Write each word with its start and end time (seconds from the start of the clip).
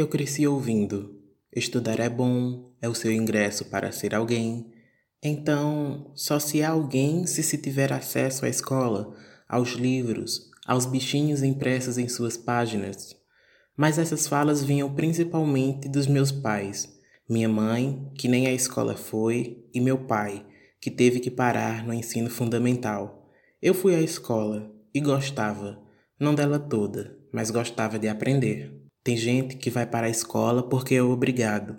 Eu 0.00 0.08
cresci 0.08 0.46
ouvindo: 0.46 1.14
estudar 1.54 2.00
é 2.00 2.08
bom, 2.08 2.72
é 2.80 2.88
o 2.88 2.94
seu 2.94 3.12
ingresso 3.12 3.66
para 3.66 3.92
ser 3.92 4.14
alguém. 4.14 4.72
Então, 5.22 6.10
só 6.14 6.38
se 6.38 6.62
é 6.62 6.64
alguém 6.64 7.26
se 7.26 7.42
se 7.42 7.58
tiver 7.58 7.92
acesso 7.92 8.46
à 8.46 8.48
escola, 8.48 9.14
aos 9.46 9.72
livros, 9.72 10.48
aos 10.66 10.86
bichinhos 10.86 11.42
impressos 11.42 11.98
em 11.98 12.08
suas 12.08 12.38
páginas. 12.38 13.14
Mas 13.76 13.98
essas 13.98 14.26
falas 14.26 14.64
vinham 14.64 14.94
principalmente 14.94 15.86
dos 15.86 16.06
meus 16.06 16.32
pais. 16.32 16.90
Minha 17.28 17.50
mãe, 17.50 18.10
que 18.16 18.26
nem 18.26 18.46
à 18.46 18.52
escola 18.54 18.96
foi, 18.96 19.68
e 19.74 19.82
meu 19.82 19.98
pai, 20.06 20.46
que 20.80 20.90
teve 20.90 21.20
que 21.20 21.30
parar 21.30 21.86
no 21.86 21.92
ensino 21.92 22.30
fundamental. 22.30 23.30
Eu 23.60 23.74
fui 23.74 23.94
à 23.94 24.00
escola 24.00 24.72
e 24.94 24.98
gostava, 24.98 25.78
não 26.18 26.34
dela 26.34 26.58
toda, 26.58 27.18
mas 27.30 27.50
gostava 27.50 27.98
de 27.98 28.08
aprender. 28.08 28.79
Tem 29.02 29.16
gente 29.16 29.56
que 29.56 29.70
vai 29.70 29.86
para 29.86 30.06
a 30.06 30.10
escola 30.10 30.62
porque 30.62 30.94
é 30.94 31.02
obrigado. 31.02 31.78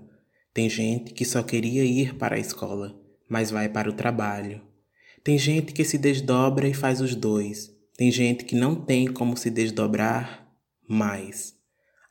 Tem 0.53 0.67
gente 0.67 1.13
que 1.13 1.23
só 1.23 1.43
queria 1.43 1.83
ir 1.83 2.15
para 2.15 2.35
a 2.35 2.39
escola, 2.39 2.99
mas 3.29 3.51
vai 3.51 3.69
para 3.69 3.89
o 3.89 3.93
trabalho. 3.93 4.61
Tem 5.23 5.37
gente 5.37 5.71
que 5.71 5.85
se 5.85 5.99
desdobra 5.99 6.67
e 6.67 6.73
faz 6.73 6.99
os 6.99 7.15
dois. 7.15 7.71
Tem 7.95 8.11
gente 8.11 8.43
que 8.43 8.55
não 8.55 8.73
tem 8.73 9.05
como 9.05 9.37
se 9.37 9.51
desdobrar 9.51 10.51
mais. 10.89 11.55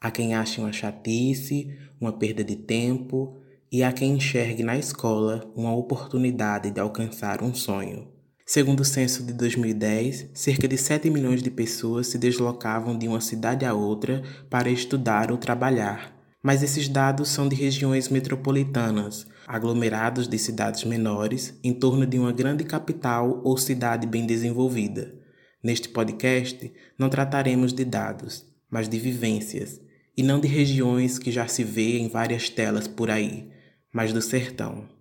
Há 0.00 0.12
quem 0.12 0.34
ache 0.34 0.60
uma 0.60 0.72
chatice, 0.72 1.76
uma 2.00 2.12
perda 2.12 2.44
de 2.44 2.54
tempo, 2.54 3.36
e 3.70 3.82
há 3.82 3.92
quem 3.92 4.12
enxergue 4.12 4.62
na 4.62 4.78
escola 4.78 5.52
uma 5.56 5.74
oportunidade 5.74 6.70
de 6.70 6.80
alcançar 6.80 7.42
um 7.42 7.52
sonho. 7.52 8.19
Segundo 8.52 8.80
o 8.80 8.84
censo 8.84 9.22
de 9.22 9.32
2010, 9.32 10.30
cerca 10.34 10.66
de 10.66 10.76
7 10.76 11.08
milhões 11.08 11.40
de 11.40 11.52
pessoas 11.52 12.08
se 12.08 12.18
deslocavam 12.18 12.98
de 12.98 13.06
uma 13.06 13.20
cidade 13.20 13.64
a 13.64 13.72
outra 13.72 14.24
para 14.50 14.68
estudar 14.68 15.30
ou 15.30 15.38
trabalhar. 15.38 16.12
Mas 16.42 16.60
esses 16.60 16.88
dados 16.88 17.28
são 17.28 17.48
de 17.48 17.54
regiões 17.54 18.08
metropolitanas, 18.08 19.24
aglomerados 19.46 20.26
de 20.26 20.36
cidades 20.36 20.82
menores, 20.82 21.56
em 21.62 21.72
torno 21.72 22.04
de 22.04 22.18
uma 22.18 22.32
grande 22.32 22.64
capital 22.64 23.40
ou 23.44 23.56
cidade 23.56 24.04
bem 24.04 24.26
desenvolvida. 24.26 25.14
Neste 25.62 25.88
podcast, 25.88 26.72
não 26.98 27.08
trataremos 27.08 27.72
de 27.72 27.84
dados, 27.84 28.44
mas 28.68 28.88
de 28.88 28.98
vivências, 28.98 29.80
e 30.16 30.24
não 30.24 30.40
de 30.40 30.48
regiões 30.48 31.20
que 31.20 31.30
já 31.30 31.46
se 31.46 31.62
vê 31.62 31.98
em 31.98 32.08
várias 32.08 32.48
telas 32.48 32.88
por 32.88 33.12
aí, 33.12 33.48
mas 33.92 34.12
do 34.12 34.20
sertão. 34.20 34.99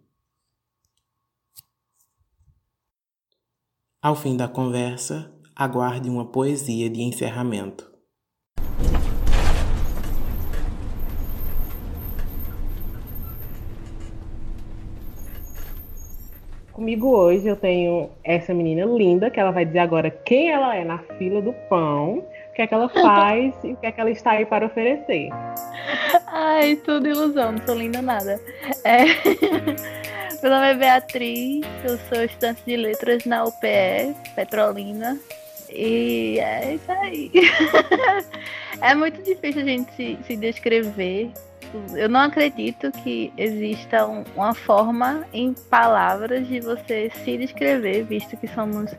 Ao 4.02 4.16
fim 4.16 4.38
da 4.38 4.48
conversa, 4.48 5.30
aguarde 5.54 6.10
uma 6.10 6.24
poesia 6.24 6.90
de 6.90 7.02
encerramento. 7.02 7.86
Comigo 16.72 17.10
hoje 17.10 17.46
eu 17.46 17.58
tenho 17.58 18.10
essa 18.24 18.54
menina 18.54 18.86
linda, 18.86 19.30
que 19.30 19.38
ela 19.38 19.52
vai 19.52 19.66
dizer 19.66 19.80
agora 19.80 20.10
quem 20.10 20.50
ela 20.50 20.74
é 20.74 20.86
na 20.86 21.00
fila 21.18 21.42
do 21.42 21.52
pão, 21.68 22.20
o 22.20 22.54
que 22.56 22.62
é 22.62 22.68
que 22.68 22.74
ela 22.74 22.88
faz 23.04 23.54
e 23.66 23.74
o 23.74 23.76
que 23.76 23.86
é 23.86 23.92
que 23.92 24.00
ela 24.00 24.12
está 24.12 24.32
aí 24.32 24.46
para 24.46 24.68
oferecer. 24.68 25.28
Ai, 26.28 26.78
tudo 26.78 27.06
ilusão, 27.06 27.52
não 27.52 27.66
sou 27.66 27.76
linda 27.76 28.02
nada. 28.02 28.40
É... 28.86 30.00
Meu 30.42 30.52
nome 30.52 30.72
é 30.72 30.74
Beatriz, 30.74 31.66
eu 31.84 32.00
sou 32.08 32.24
estudante 32.24 32.62
de 32.66 32.78
letras 32.78 33.26
na 33.26 33.44
UPE, 33.44 34.16
Petrolina. 34.34 35.20
E 35.70 36.40
é 36.40 36.76
isso 36.76 36.90
aí. 36.90 37.30
é 38.80 38.96
muito 38.96 39.22
difícil 39.22 39.62
a 39.62 39.66
gente 39.66 39.94
se, 39.96 40.18
se 40.26 40.38
descrever. 40.38 41.30
Eu 41.94 42.08
não 42.08 42.22
acredito 42.22 42.90
que 43.04 43.34
exista 43.38 44.08
um, 44.08 44.24
uma 44.34 44.56
forma 44.56 45.26
em 45.34 45.54
palavras 45.54 46.48
de 46.48 46.62
você 46.62 47.12
se 47.26 47.38
descrever, 47.38 48.06
visto 48.06 48.38
que 48.38 48.48
somos 48.48 48.92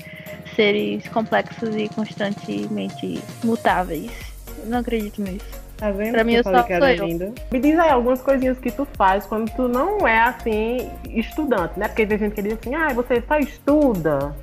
seres 0.55 1.09
complexos 1.09 1.75
e 1.75 1.89
constantemente 1.89 3.19
mutáveis. 3.43 4.13
Eu 4.59 4.67
não 4.67 4.79
acredito 4.81 5.23
nisso. 5.23 5.60
Tá 5.81 5.91
vendo? 5.91 6.13
Pra 6.13 6.25
mim, 6.25 6.35
eu 6.35 6.45
só 6.45 6.63
sou 6.63 6.89
eu. 6.89 7.07
Linda. 7.07 7.33
Me 7.51 7.59
diz 7.59 7.79
aí 7.79 7.89
algumas 7.89 8.21
coisinhas 8.21 8.59
que 8.59 8.71
tu 8.71 8.87
faz 8.99 9.25
quando 9.25 9.51
tu 9.53 9.67
não 9.67 10.07
é 10.07 10.21
assim, 10.21 10.91
estudante, 11.09 11.81
né? 11.81 11.89
Porque 11.89 12.07
tem 12.07 12.19
gente 12.19 12.35
que 12.35 12.43
diz 12.43 12.53
assim, 12.53 12.75
ah, 12.75 12.93
você 12.93 13.23
só 13.27 13.39
estuda. 13.39 14.37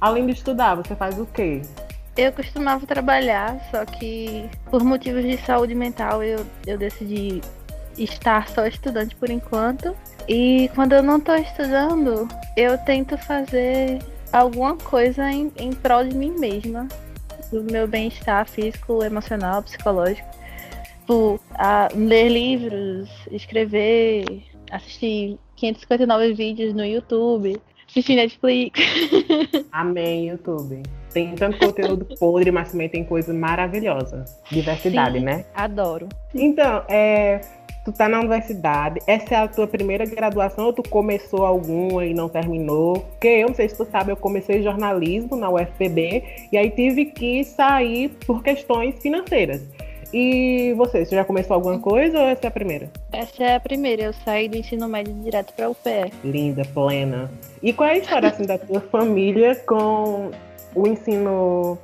Além 0.00 0.26
de 0.26 0.32
estudar, 0.32 0.76
você 0.76 0.94
faz 0.94 1.18
o 1.18 1.26
quê? 1.26 1.60
Eu 2.16 2.32
costumava 2.32 2.86
trabalhar, 2.86 3.58
só 3.72 3.84
que 3.84 4.48
por 4.70 4.84
motivos 4.84 5.24
de 5.24 5.36
saúde 5.38 5.74
mental 5.74 6.22
eu, 6.22 6.46
eu 6.64 6.78
decidi 6.78 7.40
estar 7.98 8.48
só 8.48 8.64
estudante 8.64 9.16
por 9.16 9.28
enquanto. 9.28 9.92
E 10.28 10.70
quando 10.76 10.92
eu 10.92 11.02
não 11.02 11.18
tô 11.18 11.34
estudando, 11.34 12.28
eu 12.56 12.78
tento 12.78 13.18
fazer 13.18 13.98
alguma 14.32 14.76
coisa 14.76 15.28
em, 15.32 15.50
em 15.56 15.72
prol 15.72 16.04
de 16.04 16.14
mim 16.14 16.30
mesma, 16.38 16.86
do 17.50 17.64
meu 17.64 17.88
bem-estar 17.88 18.48
físico, 18.48 19.02
emocional, 19.02 19.64
psicológico 19.64 20.35
tipo, 21.06 21.40
a 21.54 21.88
ler 21.94 22.28
livros, 22.28 23.08
escrever, 23.30 24.24
assistir 24.72 25.38
559 25.54 26.34
vídeos 26.34 26.74
no 26.74 26.84
YouTube, 26.84 27.56
assistir 27.88 28.16
Netflix. 28.16 28.80
Amém, 29.70 30.28
YouTube. 30.28 30.82
Tem 31.12 31.34
tanto 31.34 31.58
conteúdo 31.58 32.06
podre, 32.18 32.50
mas 32.50 32.72
também 32.72 32.88
tem 32.88 33.04
coisa 33.04 33.32
maravilhosa. 33.32 34.24
Diversidade, 34.50 35.18
Sim, 35.18 35.24
né? 35.24 35.46
Adoro. 35.54 36.08
Então, 36.34 36.82
é, 36.88 37.40
tu 37.84 37.92
tá 37.92 38.08
na 38.08 38.18
universidade, 38.18 39.00
essa 39.06 39.34
é 39.34 39.38
a 39.38 39.48
tua 39.48 39.66
primeira 39.66 40.04
graduação 40.04 40.66
ou 40.66 40.72
tu 40.72 40.82
começou 40.82 41.46
alguma 41.46 42.04
e 42.04 42.12
não 42.12 42.28
terminou? 42.28 43.00
Porque 43.00 43.28
eu 43.28 43.48
não 43.48 43.54
sei 43.54 43.68
se 43.68 43.76
tu 43.76 43.86
sabe, 43.86 44.10
eu 44.10 44.16
comecei 44.16 44.62
jornalismo 44.62 45.36
na 45.36 45.48
UFPB 45.48 46.48
e 46.52 46.58
aí 46.58 46.68
tive 46.70 47.06
que 47.06 47.44
sair 47.44 48.10
por 48.26 48.42
questões 48.42 49.00
financeiras. 49.00 49.62
E 50.12 50.72
você, 50.76 51.04
você 51.04 51.16
já 51.16 51.24
começou 51.24 51.54
alguma 51.54 51.78
coisa 51.78 52.18
ou 52.18 52.26
essa 52.26 52.46
é 52.46 52.48
a 52.48 52.50
primeira? 52.50 52.90
Essa 53.12 53.44
é 53.44 53.54
a 53.56 53.60
primeira, 53.60 54.02
eu 54.02 54.12
saí 54.12 54.48
do 54.48 54.56
ensino 54.56 54.88
médio 54.88 55.12
direto 55.14 55.52
para 55.54 55.68
o 55.68 55.72
UPE. 55.72 56.12
Linda, 56.24 56.62
plena. 56.72 57.30
E 57.62 57.72
qual 57.72 57.88
é 57.88 57.92
a 57.92 57.98
história 57.98 58.28
assim, 58.28 58.46
da 58.46 58.58
tua 58.58 58.80
família 58.80 59.56
com 59.66 60.30
o 60.74 60.86
ensino 60.86 61.78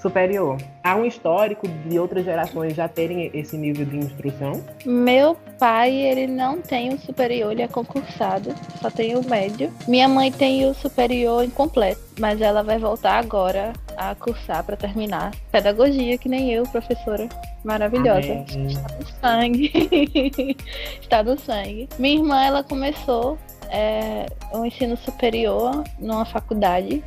superior? 0.00 0.56
Há 0.82 0.96
um 0.96 1.04
histórico 1.04 1.68
de 1.68 1.98
outras 1.98 2.24
gerações 2.24 2.74
já 2.74 2.88
terem 2.88 3.30
esse 3.34 3.56
nível 3.56 3.84
de 3.84 3.98
instrução? 3.98 4.64
Meu 4.84 5.36
pai, 5.58 5.94
ele 5.94 6.26
não 6.26 6.60
tem 6.60 6.92
o 6.92 6.98
superior, 6.98 7.52
ele 7.52 7.62
é 7.62 7.68
concursado, 7.68 8.54
só 8.80 8.90
tem 8.90 9.16
o 9.16 9.28
médio. 9.28 9.70
Minha 9.86 10.08
mãe 10.08 10.32
tem 10.32 10.66
o 10.66 10.74
superior 10.74 11.44
incompleto, 11.44 12.00
mas 12.18 12.40
ela 12.40 12.62
vai 12.62 12.78
voltar 12.78 13.18
agora 13.18 13.72
a 14.00 14.14
cursar 14.14 14.64
para 14.64 14.78
terminar 14.78 15.30
pedagogia, 15.52 16.16
que 16.16 16.26
nem 16.26 16.50
eu, 16.50 16.62
professora 16.62 17.28
maravilhosa. 17.62 18.32
Amém. 18.32 18.66
Está 18.66 18.96
no 18.96 19.06
sangue. 19.20 20.56
Está 21.02 21.22
no 21.22 21.38
sangue. 21.38 21.88
Minha 21.98 22.14
irmã, 22.14 22.42
ela 22.42 22.64
começou 22.64 23.38
é, 23.68 24.24
o 24.54 24.64
ensino 24.64 24.96
superior 24.96 25.84
numa 25.98 26.24
faculdade 26.24 27.04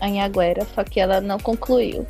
em 0.00 0.22
Aguera, 0.22 0.64
só 0.76 0.84
que 0.84 1.00
ela 1.00 1.20
não 1.20 1.40
concluiu. 1.40 2.06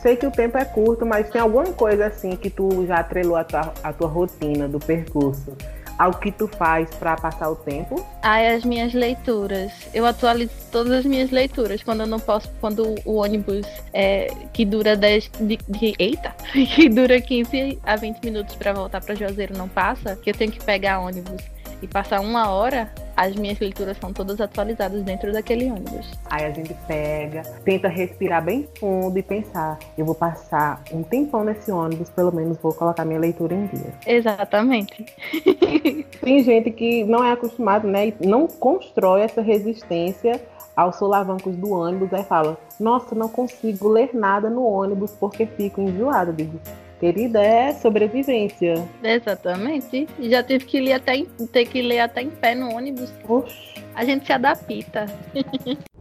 Sei 0.00 0.14
que 0.14 0.24
o 0.24 0.30
tempo 0.30 0.56
é 0.56 0.64
curto, 0.64 1.04
mas 1.04 1.28
tem 1.30 1.40
alguma 1.40 1.64
coisa 1.72 2.06
assim 2.06 2.36
que 2.36 2.48
tu 2.48 2.86
já 2.86 2.98
atrelou 2.98 3.34
a 3.34 3.42
tua, 3.42 3.74
a 3.82 3.92
tua 3.92 4.06
rotina 4.06 4.68
do 4.68 4.78
percurso 4.78 5.56
ao 5.98 6.12
que 6.14 6.30
tu 6.30 6.48
faz 6.48 6.90
para 6.94 7.16
passar 7.16 7.50
o 7.50 7.56
tempo? 7.56 8.04
Ai, 8.22 8.54
as 8.54 8.64
minhas 8.64 8.92
leituras. 8.92 9.72
Eu 9.94 10.06
atualizo 10.06 10.52
todas 10.70 10.92
as 10.92 11.04
minhas 11.04 11.30
leituras 11.30 11.82
quando 11.82 12.00
eu 12.00 12.06
não 12.06 12.20
posso, 12.20 12.50
quando 12.60 12.94
o 13.04 13.16
ônibus 13.16 13.66
é, 13.92 14.32
que 14.52 14.64
dura 14.64 14.96
10 14.96 15.30
de, 15.40 15.58
de, 15.68 15.94
eita, 15.98 16.34
que 16.52 16.88
dura 16.88 17.20
15 17.20 17.78
a 17.82 17.96
20 17.96 18.24
minutos 18.24 18.54
para 18.56 18.72
voltar 18.72 19.00
para 19.00 19.14
Juazeiro 19.14 19.56
não 19.56 19.68
passa, 19.68 20.16
que 20.16 20.30
eu 20.30 20.34
tenho 20.34 20.52
que 20.52 20.62
pegar 20.62 21.00
ônibus 21.00 21.42
e 21.82 21.86
passar 21.86 22.20
uma 22.20 22.50
hora, 22.50 22.90
as 23.16 23.34
minhas 23.34 23.58
leituras 23.58 23.96
são 23.98 24.12
todas 24.12 24.40
atualizadas 24.40 25.02
dentro 25.02 25.32
daquele 25.32 25.70
ônibus. 25.70 26.12
Aí 26.30 26.44
a 26.44 26.50
gente 26.50 26.74
pega, 26.86 27.42
tenta 27.64 27.88
respirar 27.88 28.44
bem 28.44 28.68
fundo 28.78 29.18
e 29.18 29.22
pensar: 29.22 29.78
eu 29.96 30.04
vou 30.04 30.14
passar 30.14 30.82
um 30.92 31.02
tempão 31.02 31.42
nesse 31.42 31.72
ônibus, 31.72 32.10
pelo 32.10 32.32
menos 32.32 32.58
vou 32.58 32.74
colocar 32.74 33.04
minha 33.04 33.18
leitura 33.18 33.54
em 33.54 33.66
dia. 33.66 33.94
Exatamente. 34.06 35.06
Tem 36.20 36.42
gente 36.42 36.70
que 36.70 37.04
não 37.04 37.24
é 37.24 37.32
acostumado, 37.32 37.88
né, 37.88 38.08
e 38.08 38.26
não 38.26 38.46
constrói 38.46 39.22
essa 39.22 39.40
resistência 39.40 40.40
aos 40.76 40.96
solavancos 40.96 41.56
do 41.56 41.70
ônibus, 41.70 42.12
aí 42.12 42.22
fala: 42.24 42.58
nossa, 42.78 43.14
não 43.14 43.28
consigo 43.28 43.88
ler 43.88 44.10
nada 44.12 44.50
no 44.50 44.62
ônibus 44.62 45.12
porque 45.12 45.46
fico 45.46 45.80
enjoada. 45.80 46.32
Digo, 46.32 46.60
Querida, 46.98 47.42
é 47.42 47.72
sobrevivência. 47.74 48.88
Exatamente. 49.02 50.08
Já 50.18 50.42
tive 50.42 50.64
que 50.64 50.80
ler 50.80 50.94
até 50.94 51.16
em, 51.16 51.26
ter 51.52 51.66
que 51.66 51.82
ler 51.82 52.00
até 52.00 52.22
em 52.22 52.30
pé 52.30 52.54
no 52.54 52.74
ônibus. 52.74 53.12
Oxi. 53.28 53.74
A 53.94 54.04
gente 54.04 54.26
se 54.26 54.32
adapta. 54.32 55.06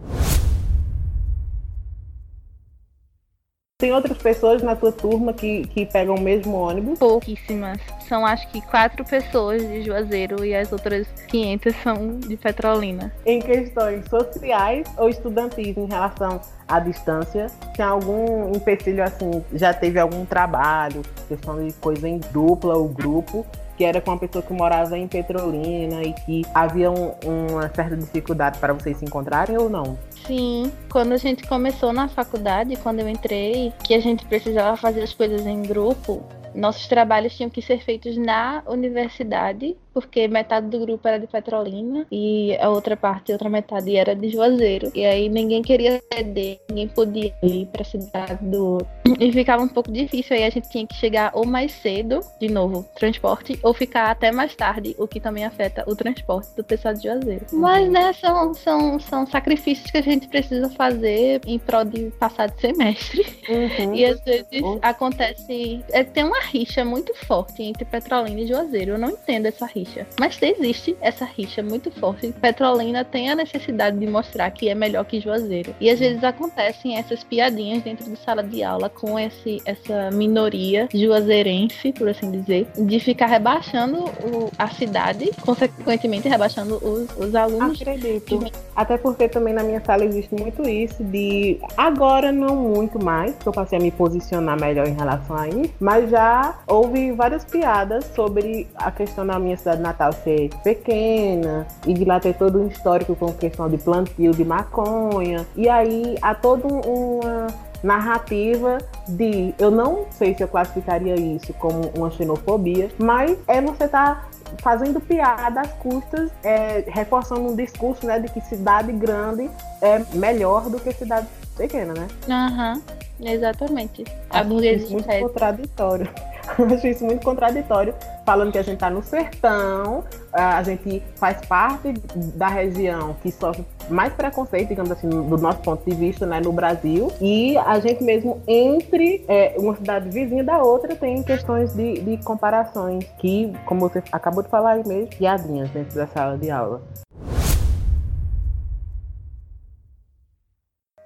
Tem 3.78 3.92
outras 3.92 4.18
pessoas 4.18 4.64
na 4.64 4.74
tua 4.74 4.90
turma 4.90 5.34
que, 5.34 5.68
que 5.68 5.86
pegam 5.86 6.16
o 6.16 6.22
mesmo 6.22 6.56
ônibus? 6.56 6.98
Pouquíssimas. 6.98 7.78
São 8.08 8.26
acho 8.26 8.48
que 8.48 8.62
quatro 8.62 9.04
pessoas 9.04 9.62
de 9.62 9.82
Juazeiro 9.82 10.46
e 10.46 10.56
as 10.56 10.72
outras 10.72 11.06
500 11.28 11.76
são 11.84 12.18
de 12.20 12.38
Petrolina. 12.38 13.12
Em 13.26 13.42
questões 13.42 14.06
sociais 14.10 14.88
ou 14.98 15.10
estudantis 15.10 15.76
em 15.76 15.88
relação 15.88 16.40
à 16.70 16.80
distância, 16.80 17.48
tem 17.76 17.84
algum 17.84 18.56
empecilho 18.56 19.04
assim? 19.04 19.44
Já 19.52 19.74
teve 19.74 20.00
algum 20.00 20.24
trabalho, 20.24 21.02
questão 21.28 21.62
de 21.62 21.74
coisa 21.74 22.08
em 22.08 22.20
dupla 22.32 22.78
ou 22.78 22.88
grupo? 22.88 23.46
Que 23.78 23.84
era 23.84 24.02
com 24.02 24.12
uma 24.12 24.18
pessoa 24.18 24.42
que 24.42 24.54
morava 24.54 24.98
em 24.98 25.08
Petrolina 25.08 26.02
e 26.04 26.14
que 26.14 26.42
havia 26.54 26.92
um, 26.92 27.14
uma 27.26 27.70
certa 27.74 27.96
dificuldade 27.96 28.60
para 28.60 28.74
vocês 28.74 28.98
se 28.98 29.06
encontrarem 29.06 29.58
ou 29.58 29.70
não? 29.70 29.98
Sim, 30.26 30.72
quando 30.90 31.14
a 31.14 31.18
gente 31.18 31.48
começou 31.48 31.94
na 31.94 32.08
faculdade, 32.08 32.76
quando 32.78 33.00
eu 33.00 33.10
entrei, 33.10 33.74
que 33.84 33.94
a 33.94 34.00
gente 34.00 34.26
precisava 34.26 34.76
fazer 34.78 35.02
as 35.02 35.14
coisas 35.14 35.46
em 35.46 35.62
grupo, 35.62 36.24
nossos 36.54 36.88
trabalhos 36.88 37.36
tinham 37.36 37.50
que 37.50 37.62
ser 37.62 37.84
feitos 37.84 38.18
na 38.18 38.64
universidade 38.66 39.76
porque 39.96 40.28
metade 40.28 40.68
do 40.68 40.78
grupo 40.78 41.08
era 41.08 41.18
de 41.18 41.26
Petrolina 41.26 42.06
e 42.12 42.54
a 42.58 42.70
outra 42.70 42.98
parte, 42.98 43.32
a 43.32 43.36
outra 43.36 43.50
metade 43.50 43.96
era 43.96 44.14
de 44.14 44.28
Juazeiro. 44.28 44.92
E 44.94 45.06
aí 45.06 45.30
ninguém 45.30 45.62
queria 45.62 46.04
ceder, 46.14 46.60
ninguém 46.68 46.90
podia 46.90 47.34
ir 47.42 47.66
para 47.68 47.82
a 47.82 47.86
cidade 47.86 48.46
do 48.46 48.74
outro. 48.74 48.88
E 49.18 49.32
ficava 49.32 49.64
um 49.64 49.70
pouco 49.70 49.90
difícil, 49.90 50.36
aí 50.36 50.44
a 50.44 50.50
gente 50.50 50.70
tinha 50.70 50.86
que 50.86 50.96
chegar 50.96 51.32
ou 51.34 51.46
mais 51.46 51.72
cedo, 51.72 52.20
de 52.42 52.50
novo, 52.50 52.86
transporte, 52.94 53.58
ou 53.64 53.74
ficar 53.74 54.12
até 54.12 54.34
mais 54.34 54.54
tarde, 54.54 54.94
o 55.00 55.08
que 55.08 55.22
também 55.22 55.46
afeta 55.46 55.86
o 55.88 55.96
transporte 55.96 56.54
do 56.58 56.64
pessoal 56.64 56.94
de 56.94 57.04
Juazeiro. 57.04 57.46
Mas, 57.54 57.90
né, 57.90 58.12
são, 58.12 58.54
são, 58.54 59.00
são 59.00 59.26
sacrifícios 59.26 59.90
que 59.90 59.98
a 59.98 60.02
gente 60.02 60.28
precisa 60.28 60.70
fazer 60.72 61.40
em 61.46 61.58
prol 61.58 61.86
de 61.86 62.12
passar 62.20 62.48
de 62.48 62.60
semestre. 62.60 63.26
Uhum. 63.48 63.96
E 63.96 64.06
às 64.06 64.20
vezes 64.22 64.62
uhum. 64.62 64.78
acontece. 64.82 65.82
É, 65.92 66.04
tem 66.04 66.26
uma 66.26 66.42
rixa 66.42 66.84
muito 66.84 67.16
forte 67.26 67.64
entre 67.64 67.86
Petrolina 67.86 68.42
e 68.42 68.48
Juazeiro. 68.48 68.92
Eu 68.92 68.98
não 68.98 69.12
entendo 69.12 69.46
essa 69.46 69.66
rixa 69.66 69.85
rixa. 69.86 70.08
Mas 70.20 70.42
existe 70.42 70.98
essa 71.00 71.26
rixa 71.26 71.62
muito 71.62 71.92
forte. 71.92 72.34
Petrolina 72.42 73.06
tem 73.06 73.30
a 73.30 73.36
necessidade 73.36 73.98
de 73.98 74.08
mostrar 74.08 74.50
que 74.52 74.70
é 74.70 74.76
melhor 74.76 75.06
que 75.06 75.20
Juazeiro. 75.20 75.76
E 75.80 75.90
às 75.90 76.00
vezes 76.00 76.24
acontecem 76.24 76.98
essas 76.98 77.24
piadinhas 77.24 77.84
dentro 77.84 78.10
de 78.10 78.18
sala 78.18 78.44
de 78.44 78.64
aula 78.64 78.90
com 78.90 79.18
esse, 79.18 79.62
essa 79.66 80.10
minoria 80.12 80.88
juazeirense, 80.94 81.94
por 81.94 82.10
assim 82.10 82.32
dizer, 82.32 82.68
de 82.78 83.00
ficar 83.00 83.28
rebaixando 83.28 83.98
o, 83.98 84.52
a 84.58 84.68
cidade, 84.70 85.32
consequentemente 85.42 86.28
rebaixando 86.28 86.76
os, 86.76 87.10
os 87.18 87.36
alunos. 87.36 87.82
Acredito. 87.82 88.52
Até 88.76 88.98
porque 88.98 89.30
também 89.30 89.54
na 89.54 89.64
minha 89.64 89.82
sala 89.84 90.04
existe 90.04 90.34
muito 90.36 90.68
isso 90.68 91.04
de 91.04 91.60
agora 91.78 92.32
não 92.32 92.56
muito 92.56 93.04
mais, 93.04 93.34
porque 93.34 93.50
eu 93.50 93.54
passei 93.54 93.78
a 93.78 93.82
me 93.82 93.92
posicionar 93.92 94.60
melhor 94.60 94.88
em 94.88 94.94
relação 94.94 95.36
a 95.36 95.48
isso, 95.48 95.74
mas 95.80 96.10
já 96.10 96.60
houve 96.68 97.12
várias 97.12 97.46
piadas 97.46 98.06
sobre 98.16 98.68
a 98.76 98.92
questão 98.92 99.26
da 99.26 99.40
minha 99.40 99.58
cidade 99.58 99.75
cidade 99.76 99.82
natal 99.82 100.14
ser 100.14 100.50
pequena 100.64 101.68
e 101.86 101.94
de 101.94 102.06
lá 102.06 102.20
ter 102.20 102.34
todo 102.36 102.60
um 102.60 102.68
histórico 102.68 103.16
com 103.16 103.32
questão 103.34 103.70
de 103.70 103.78
plantio 103.78 104.32
de 104.32 104.44
maconha. 104.44 105.46
E 105.56 105.70
aí 105.70 106.18
há 106.22 106.34
toda 106.34 106.68
uma 106.68 107.48
narrativa 107.84 108.80
de 109.08 109.54
eu 109.60 109.70
não 109.70 110.06
sei 110.10 110.34
se 110.34 110.42
eu 110.42 110.48
classificaria 110.48 111.16
isso 111.16 111.54
como 111.54 111.92
uma 111.96 112.10
xenofobia, 112.10 112.90
mas 112.98 113.38
é 113.48 113.62
você 113.62 113.88
tá 113.88 114.26
fazendo 114.60 115.00
piada 115.00 115.62
às 115.62 115.72
custas, 115.74 116.32
é, 116.44 116.84
reforçando 116.88 117.42
um 117.42 117.56
discurso 117.56 118.06
né, 118.06 118.20
de 118.20 118.30
que 118.30 118.42
cidade 118.42 118.92
grande 118.92 119.50
é 119.82 120.00
melhor 120.16 120.70
do 120.70 120.80
que 120.80 120.92
cidade 120.94 121.28
pequena, 121.58 121.94
né? 121.94 122.08
Aham, 122.30 122.82
uhum, 123.20 123.28
exatamente. 123.28 124.04
A 124.30 124.44
burguesia 124.44 124.90
muito 124.90 125.20
contraditório. 125.20 126.10
acho 126.74 126.88
isso 126.88 127.04
muito 127.06 127.24
contraditório, 127.24 127.94
falando 128.26 128.52
que 128.52 128.58
a 128.58 128.62
gente 128.62 128.76
está 128.76 128.90
no 128.90 129.04
sertão, 129.04 130.04
a 130.32 130.62
gente 130.64 131.02
faz 131.16 131.46
parte 131.46 131.94
da 132.36 132.48
região 132.48 133.16
que 133.22 133.32
sofre 133.32 133.66
mais 133.90 134.14
preconceito, 134.14 134.70
digamos 134.70 134.92
assim, 134.92 135.08
do 135.10 135.38
nosso 135.38 135.60
ponto 135.60 135.88
de 135.90 135.96
vista, 135.96 136.26
né, 136.26 136.40
no 136.40 136.52
Brasil, 136.52 137.12
e 137.22 137.58
a 137.58 137.80
gente 137.80 138.04
mesmo 138.04 138.42
entre 138.48 139.24
é, 139.28 139.56
uma 139.58 139.76
cidade 139.76 140.10
vizinha 140.10 140.44
da 140.44 140.62
outra 140.62 140.96
tem 140.96 141.22
questões 141.24 141.74
de, 141.74 142.02
de 142.02 142.18
comparações 142.24 143.06
que, 143.20 143.54
como 143.66 143.82
você 143.82 144.02
acabou 144.12 144.44
de 144.44 144.50
falar 144.50 144.72
aí 144.72 144.88
mesmo, 144.88 145.08
piadinhas 145.08 145.70
dentro 145.70 145.96
da 145.96 146.08
sala 146.08 146.38
de 146.38 146.50
aula. 146.50 146.82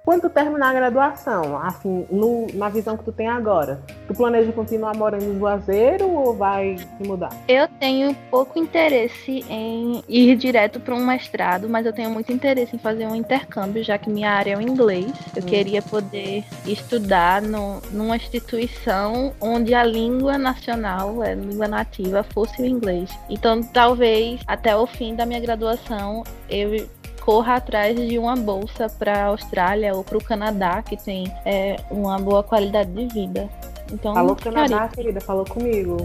Quando 0.02 0.22
tu 0.22 0.30
terminar 0.30 0.70
a 0.70 0.72
graduação, 0.72 1.58
assim, 1.58 2.06
no, 2.10 2.46
na 2.54 2.70
visão 2.70 2.96
que 2.96 3.04
tu 3.04 3.12
tem 3.12 3.28
agora, 3.28 3.82
tu 4.08 4.14
planeja 4.14 4.50
continuar 4.50 4.96
morando 4.96 5.24
em 5.24 5.38
Juazeiro 5.38 6.08
ou 6.08 6.34
vai 6.34 6.78
se 6.78 7.06
mudar? 7.06 7.30
Eu 7.46 7.68
tenho 7.78 8.16
pouco 8.30 8.58
interesse 8.58 9.44
em 9.48 10.02
ir 10.08 10.36
direto 10.36 10.80
para 10.80 10.94
um 10.94 11.04
mestrado, 11.04 11.68
mas 11.68 11.84
eu 11.84 11.92
tenho 11.92 12.10
muito 12.10 12.32
interesse 12.32 12.74
em 12.74 12.78
fazer 12.78 13.06
um 13.06 13.14
intercâmbio, 13.14 13.84
já 13.84 13.98
que 13.98 14.08
minha 14.08 14.30
área 14.30 14.54
é 14.54 14.56
o 14.56 14.60
inglês. 14.60 15.12
Eu 15.36 15.42
hum. 15.42 15.46
queria 15.46 15.82
poder 15.82 16.44
estudar 16.66 17.42
no, 17.42 17.82
numa 17.92 18.16
instituição 18.16 19.34
onde 19.38 19.74
a 19.74 19.84
língua 19.84 20.38
nacional, 20.38 21.20
a 21.20 21.34
língua 21.34 21.68
nativa, 21.68 22.22
fosse 22.22 22.62
o 22.62 22.66
inglês. 22.66 23.10
Então, 23.28 23.62
talvez 23.62 24.40
até 24.46 24.74
o 24.74 24.86
fim 24.86 25.14
da 25.14 25.26
minha 25.26 25.40
graduação 25.40 26.24
eu 26.48 26.88
corra 27.20 27.56
atrás 27.56 27.96
de 27.96 28.18
uma 28.18 28.34
bolsa 28.34 28.88
para 28.88 29.24
a 29.24 29.26
Austrália 29.26 29.94
ou 29.94 30.02
para 30.02 30.18
o 30.18 30.24
Canadá, 30.24 30.82
que 30.82 30.96
tem 30.96 31.32
é, 31.44 31.76
uma 31.90 32.18
boa 32.18 32.42
qualidade 32.42 32.90
de 32.92 33.06
vida. 33.06 33.48
Então, 33.92 34.14
falou 34.14 34.36
Canadá, 34.36 34.88
querida, 34.88 35.20
falou 35.20 35.44
comigo. 35.44 35.96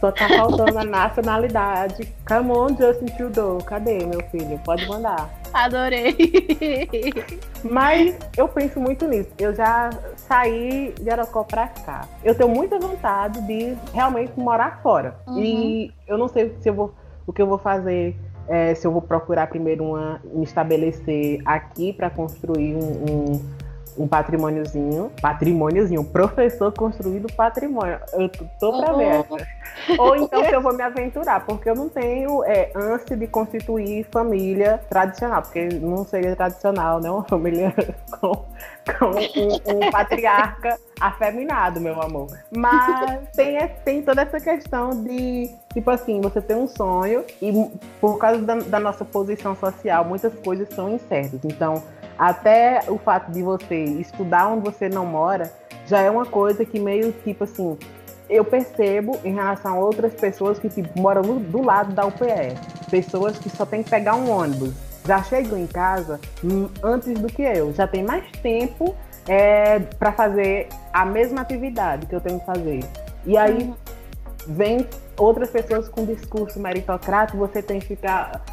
Só 0.00 0.10
tá 0.10 0.28
faltando 0.28 0.78
a 0.78 0.84
nacionalidade. 0.84 2.08
Come 2.26 2.50
on, 2.52 2.68
Justin 2.68 3.06
Trudeau. 3.16 3.58
Cadê, 3.58 3.98
meu 4.06 4.20
filho? 4.30 4.58
Pode 4.64 4.88
mandar. 4.88 5.30
Adorei. 5.52 6.16
Mas 7.62 8.16
eu 8.34 8.48
penso 8.48 8.80
muito 8.80 9.06
nisso. 9.06 9.28
Eu 9.38 9.54
já 9.54 9.90
saí 10.16 10.94
de 10.98 11.10
Aracó 11.10 11.44
pra 11.44 11.68
cá. 11.68 12.08
Eu 12.24 12.34
tenho 12.34 12.48
muita 12.48 12.78
vontade 12.78 13.42
de 13.42 13.76
realmente 13.92 14.32
morar 14.40 14.80
fora. 14.82 15.16
Uhum. 15.26 15.38
E 15.38 15.92
eu 16.08 16.16
não 16.16 16.28
sei 16.28 16.56
se 16.60 16.70
eu 16.70 16.74
vou, 16.74 16.94
o 17.26 17.32
que 17.32 17.42
eu 17.42 17.46
vou 17.46 17.58
fazer 17.58 18.16
é, 18.50 18.74
se 18.74 18.84
eu 18.84 18.90
vou 18.90 19.00
procurar 19.00 19.46
primeiro 19.46 19.84
uma, 19.84 20.20
me 20.24 20.42
estabelecer 20.42 21.40
aqui 21.44 21.92
para 21.92 22.10
construir 22.10 22.74
um, 22.74 22.80
um, 22.80 23.40
um, 24.02 24.08
patrimôniozinho. 24.08 25.10
Patrimôniozinho, 25.20 26.04
professor 26.04 26.72
construído 26.72 27.32
patrimônio. 27.34 27.98
Eu 28.12 28.28
tô 28.58 28.80
para 28.80 28.92
ver. 28.94 29.24
Ou 29.98 30.16
então 30.16 30.44
se 30.44 30.52
eu 30.52 30.60
vou 30.60 30.74
me 30.74 30.82
aventurar, 30.82 31.44
porque 31.44 31.70
eu 31.70 31.74
não 31.74 31.88
tenho 31.88 32.44
é, 32.44 32.70
ânsia 32.74 33.16
de 33.16 33.26
constituir 33.26 34.06
família 34.10 34.80
tradicional, 34.88 35.42
porque 35.42 35.68
não 35.68 36.04
seria 36.04 36.36
tradicional, 36.36 37.00
né? 37.00 37.10
Uma 37.10 37.24
família 37.24 37.74
com, 38.20 38.32
com 38.98 39.06
um, 39.06 39.86
um 39.86 39.90
patriarca 39.90 40.78
afeminado, 41.00 41.80
meu 41.80 42.00
amor. 42.00 42.28
Mas 42.54 43.28
tem, 43.34 43.58
tem 43.84 44.02
toda 44.02 44.22
essa 44.22 44.38
questão 44.38 44.90
de, 45.02 45.50
tipo 45.72 45.90
assim, 45.90 46.20
você 46.20 46.40
tem 46.40 46.56
um 46.56 46.68
sonho 46.68 47.24
e 47.40 47.52
por 48.00 48.18
causa 48.18 48.42
da, 48.42 48.56
da 48.56 48.80
nossa 48.80 49.04
posição 49.04 49.56
social, 49.56 50.04
muitas 50.04 50.34
coisas 50.34 50.68
são 50.74 50.90
incertas. 50.90 51.40
Então, 51.44 51.82
até 52.20 52.82
o 52.86 52.98
fato 52.98 53.32
de 53.32 53.42
você 53.42 53.82
estudar 53.82 54.48
onde 54.48 54.70
você 54.70 54.90
não 54.90 55.06
mora 55.06 55.50
já 55.86 56.02
é 56.02 56.10
uma 56.10 56.26
coisa 56.26 56.66
que 56.66 56.78
meio 56.78 57.12
tipo 57.24 57.44
assim, 57.44 57.78
eu 58.28 58.44
percebo 58.44 59.18
em 59.24 59.32
relação 59.32 59.72
a 59.72 59.78
outras 59.78 60.12
pessoas 60.12 60.58
que 60.58 60.68
tipo, 60.68 61.00
moram 61.00 61.22
do 61.38 61.62
lado 61.62 61.94
da 61.94 62.04
UPE, 62.04 62.58
pessoas 62.90 63.38
que 63.38 63.48
só 63.48 63.64
tem 63.64 63.82
que 63.82 63.88
pegar 63.88 64.16
um 64.16 64.30
ônibus, 64.30 64.74
já 65.06 65.22
chegam 65.22 65.58
em 65.58 65.66
casa 65.66 66.20
hum, 66.44 66.68
antes 66.82 67.18
do 67.18 67.26
que 67.26 67.40
eu, 67.40 67.72
já 67.72 67.86
tem 67.86 68.04
mais 68.04 68.30
tempo 68.42 68.94
é, 69.26 69.78
para 69.78 70.12
fazer 70.12 70.68
a 70.92 71.06
mesma 71.06 71.40
atividade 71.40 72.04
que 72.04 72.14
eu 72.14 72.20
tenho 72.20 72.38
que 72.38 72.44
fazer. 72.44 72.80
E 73.24 73.38
aí 73.38 73.62
uhum. 73.62 73.74
vem 74.46 74.86
outras 75.16 75.48
pessoas 75.48 75.88
com 75.88 76.04
discurso 76.04 76.60
meritocrático, 76.60 77.38
você 77.38 77.62
tem 77.62 77.80
que 77.80 77.86
ficar. 77.86 78.44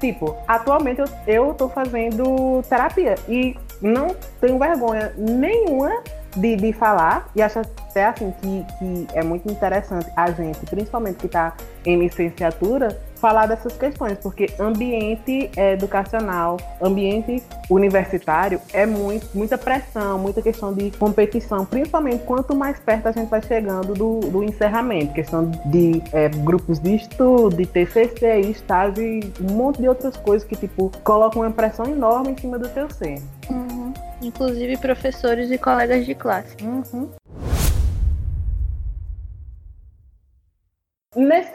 Tipo, 0.00 0.36
atualmente 0.46 1.02
eu 1.26 1.50
estou 1.50 1.68
fazendo 1.68 2.62
terapia 2.68 3.16
e 3.28 3.56
não 3.80 4.14
tenho 4.40 4.58
vergonha 4.58 5.12
nenhuma 5.16 6.02
de, 6.36 6.56
de 6.56 6.72
falar, 6.72 7.28
e 7.34 7.42
acho 7.42 7.58
até 7.58 8.06
assim 8.06 8.32
que, 8.40 8.64
que 8.78 9.08
é 9.14 9.24
muito 9.24 9.50
interessante 9.50 10.08
a 10.14 10.30
gente, 10.30 10.58
principalmente 10.66 11.16
que 11.16 11.26
está 11.26 11.54
em 11.84 11.98
licenciatura, 11.98 13.00
falar 13.20 13.46
dessas 13.46 13.76
questões, 13.76 14.18
porque 14.18 14.46
ambiente 14.58 15.50
educacional, 15.56 16.56
ambiente 16.80 17.42
universitário 17.68 18.60
é 18.72 18.86
muito, 18.86 19.28
muita 19.34 19.58
pressão, 19.58 20.18
muita 20.18 20.40
questão 20.40 20.72
de 20.72 20.90
competição, 20.92 21.64
principalmente 21.64 22.24
quanto 22.24 22.54
mais 22.54 22.78
perto 22.80 23.08
a 23.08 23.12
gente 23.12 23.28
vai 23.28 23.42
chegando 23.42 23.94
do, 23.94 24.20
do 24.20 24.42
encerramento, 24.42 25.12
questão 25.12 25.50
de 25.66 26.02
é, 26.12 26.28
grupos 26.28 26.78
de 26.78 26.96
estudo, 26.96 27.56
de 27.56 27.66
TCC, 27.66 28.40
estágio 28.40 29.02
e 29.04 29.32
um 29.40 29.52
monte 29.52 29.80
de 29.80 29.88
outras 29.88 30.16
coisas 30.16 30.46
que, 30.46 30.56
tipo, 30.56 30.90
colocam 31.02 31.42
uma 31.42 31.50
pressão 31.50 31.86
enorme 31.86 32.32
em 32.32 32.36
cima 32.36 32.58
do 32.58 32.68
teu 32.68 32.88
ser. 32.90 33.20
Uhum. 33.50 33.92
inclusive 34.20 34.76
professores 34.76 35.50
e 35.50 35.58
colegas 35.58 36.04
de 36.04 36.14
classe. 36.14 36.54
Uhum. 36.62 37.08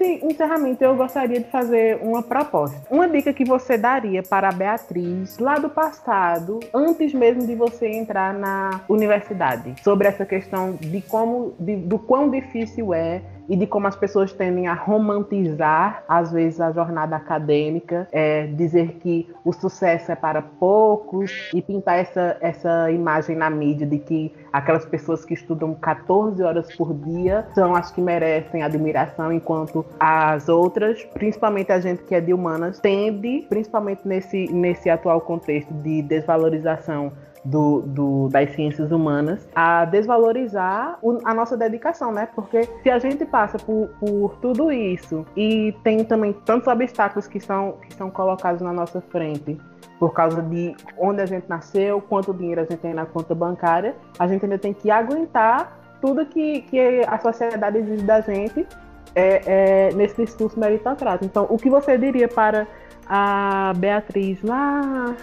Nesse 0.03 0.25
encerramento, 0.25 0.83
eu 0.83 0.97
gostaria 0.97 1.39
de 1.39 1.49
fazer 1.49 1.97
uma 2.01 2.21
proposta. 2.21 2.75
Uma 2.91 3.07
dica 3.07 3.31
que 3.31 3.45
você 3.45 3.77
daria 3.77 4.21
para 4.21 4.49
a 4.49 4.51
Beatriz 4.51 5.37
lá 5.39 5.55
do 5.55 5.69
passado, 5.69 6.59
antes 6.73 7.13
mesmo 7.13 7.47
de 7.47 7.55
você 7.55 7.87
entrar 7.87 8.33
na 8.33 8.81
universidade, 8.89 9.73
sobre 9.81 10.09
essa 10.09 10.25
questão 10.25 10.73
de 10.73 11.01
como, 11.03 11.53
de, 11.57 11.77
do 11.77 11.97
quão 11.97 12.29
difícil 12.29 12.93
é 12.93 13.21
e 13.47 13.55
de 13.55 13.67
como 13.67 13.87
as 13.87 13.95
pessoas 13.95 14.31
tendem 14.31 14.67
a 14.67 14.73
romantizar, 14.73 16.03
às 16.07 16.31
vezes, 16.31 16.59
a 16.61 16.71
jornada 16.71 17.15
acadêmica, 17.15 18.07
é, 18.11 18.47
dizer 18.47 18.99
que 19.01 19.29
o 19.43 19.51
sucesso 19.51 20.11
é 20.11 20.15
para 20.15 20.41
poucos 20.41 21.51
e 21.53 21.61
pintar 21.61 21.99
essa, 21.99 22.37
essa 22.41 22.91
imagem 22.91 23.35
na 23.35 23.49
mídia 23.49 23.85
de 23.85 23.99
que 23.99 24.33
aquelas 24.51 24.85
pessoas 24.85 25.25
que 25.25 25.33
estudam 25.33 25.73
14 25.73 26.41
horas 26.43 26.75
por 26.75 26.93
dia 26.93 27.45
são 27.53 27.75
as 27.75 27.91
que 27.91 28.01
merecem 28.01 28.63
admiração, 28.63 29.31
enquanto 29.31 29.85
as 29.99 30.47
outras, 30.47 31.03
principalmente 31.13 31.71
a 31.71 31.79
gente 31.79 32.03
que 32.03 32.15
é 32.15 32.21
de 32.21 32.33
humanas, 32.33 32.79
tende, 32.79 33.45
principalmente 33.49 34.07
nesse, 34.07 34.51
nesse 34.51 34.89
atual 34.89 35.21
contexto 35.21 35.73
de 35.73 36.01
desvalorização 36.01 37.11
do, 37.43 37.81
do, 37.81 38.29
das 38.29 38.53
ciências 38.55 38.91
humanas 38.91 39.47
a 39.53 39.85
desvalorizar 39.85 40.97
o, 41.01 41.19
a 41.25 41.33
nossa 41.33 41.57
dedicação, 41.57 42.11
né? 42.11 42.27
Porque 42.33 42.69
se 42.81 42.89
a 42.89 42.99
gente 42.99 43.25
passa 43.25 43.57
por, 43.57 43.89
por 43.99 44.35
tudo 44.41 44.71
isso 44.71 45.25
e 45.35 45.75
tem 45.83 46.03
também 46.03 46.33
tantos 46.33 46.67
obstáculos 46.67 47.27
que 47.27 47.39
são, 47.39 47.73
que 47.87 47.93
são 47.95 48.09
colocados 48.09 48.61
na 48.61 48.71
nossa 48.71 49.01
frente 49.01 49.57
por 49.99 50.13
causa 50.13 50.41
de 50.41 50.75
onde 50.97 51.21
a 51.21 51.25
gente 51.25 51.47
nasceu, 51.47 52.01
quanto 52.01 52.33
dinheiro 52.33 52.61
a 52.61 52.65
gente 52.65 52.77
tem 52.77 52.93
na 52.93 53.05
conta 53.05 53.33
bancária, 53.33 53.95
a 54.19 54.27
gente 54.27 54.43
ainda 54.43 54.57
tem 54.57 54.73
que 54.73 54.89
aguentar 54.89 55.79
tudo 56.01 56.25
que, 56.25 56.61
que 56.63 57.01
a 57.07 57.17
sociedade 57.19 57.77
exige 57.77 58.03
da 58.03 58.19
gente 58.19 58.67
é, 59.15 59.41
é, 59.89 59.93
nesse 59.93 60.23
discurso 60.23 60.59
meritocrata. 60.59 61.23
Então, 61.23 61.47
o 61.49 61.57
que 61.57 61.69
você 61.69 61.97
diria 61.97 62.27
para 62.27 62.67
a 63.07 63.73
Beatriz 63.77 64.41
lá 64.43 65.15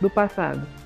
do 0.00 0.10
passado? 0.10 0.77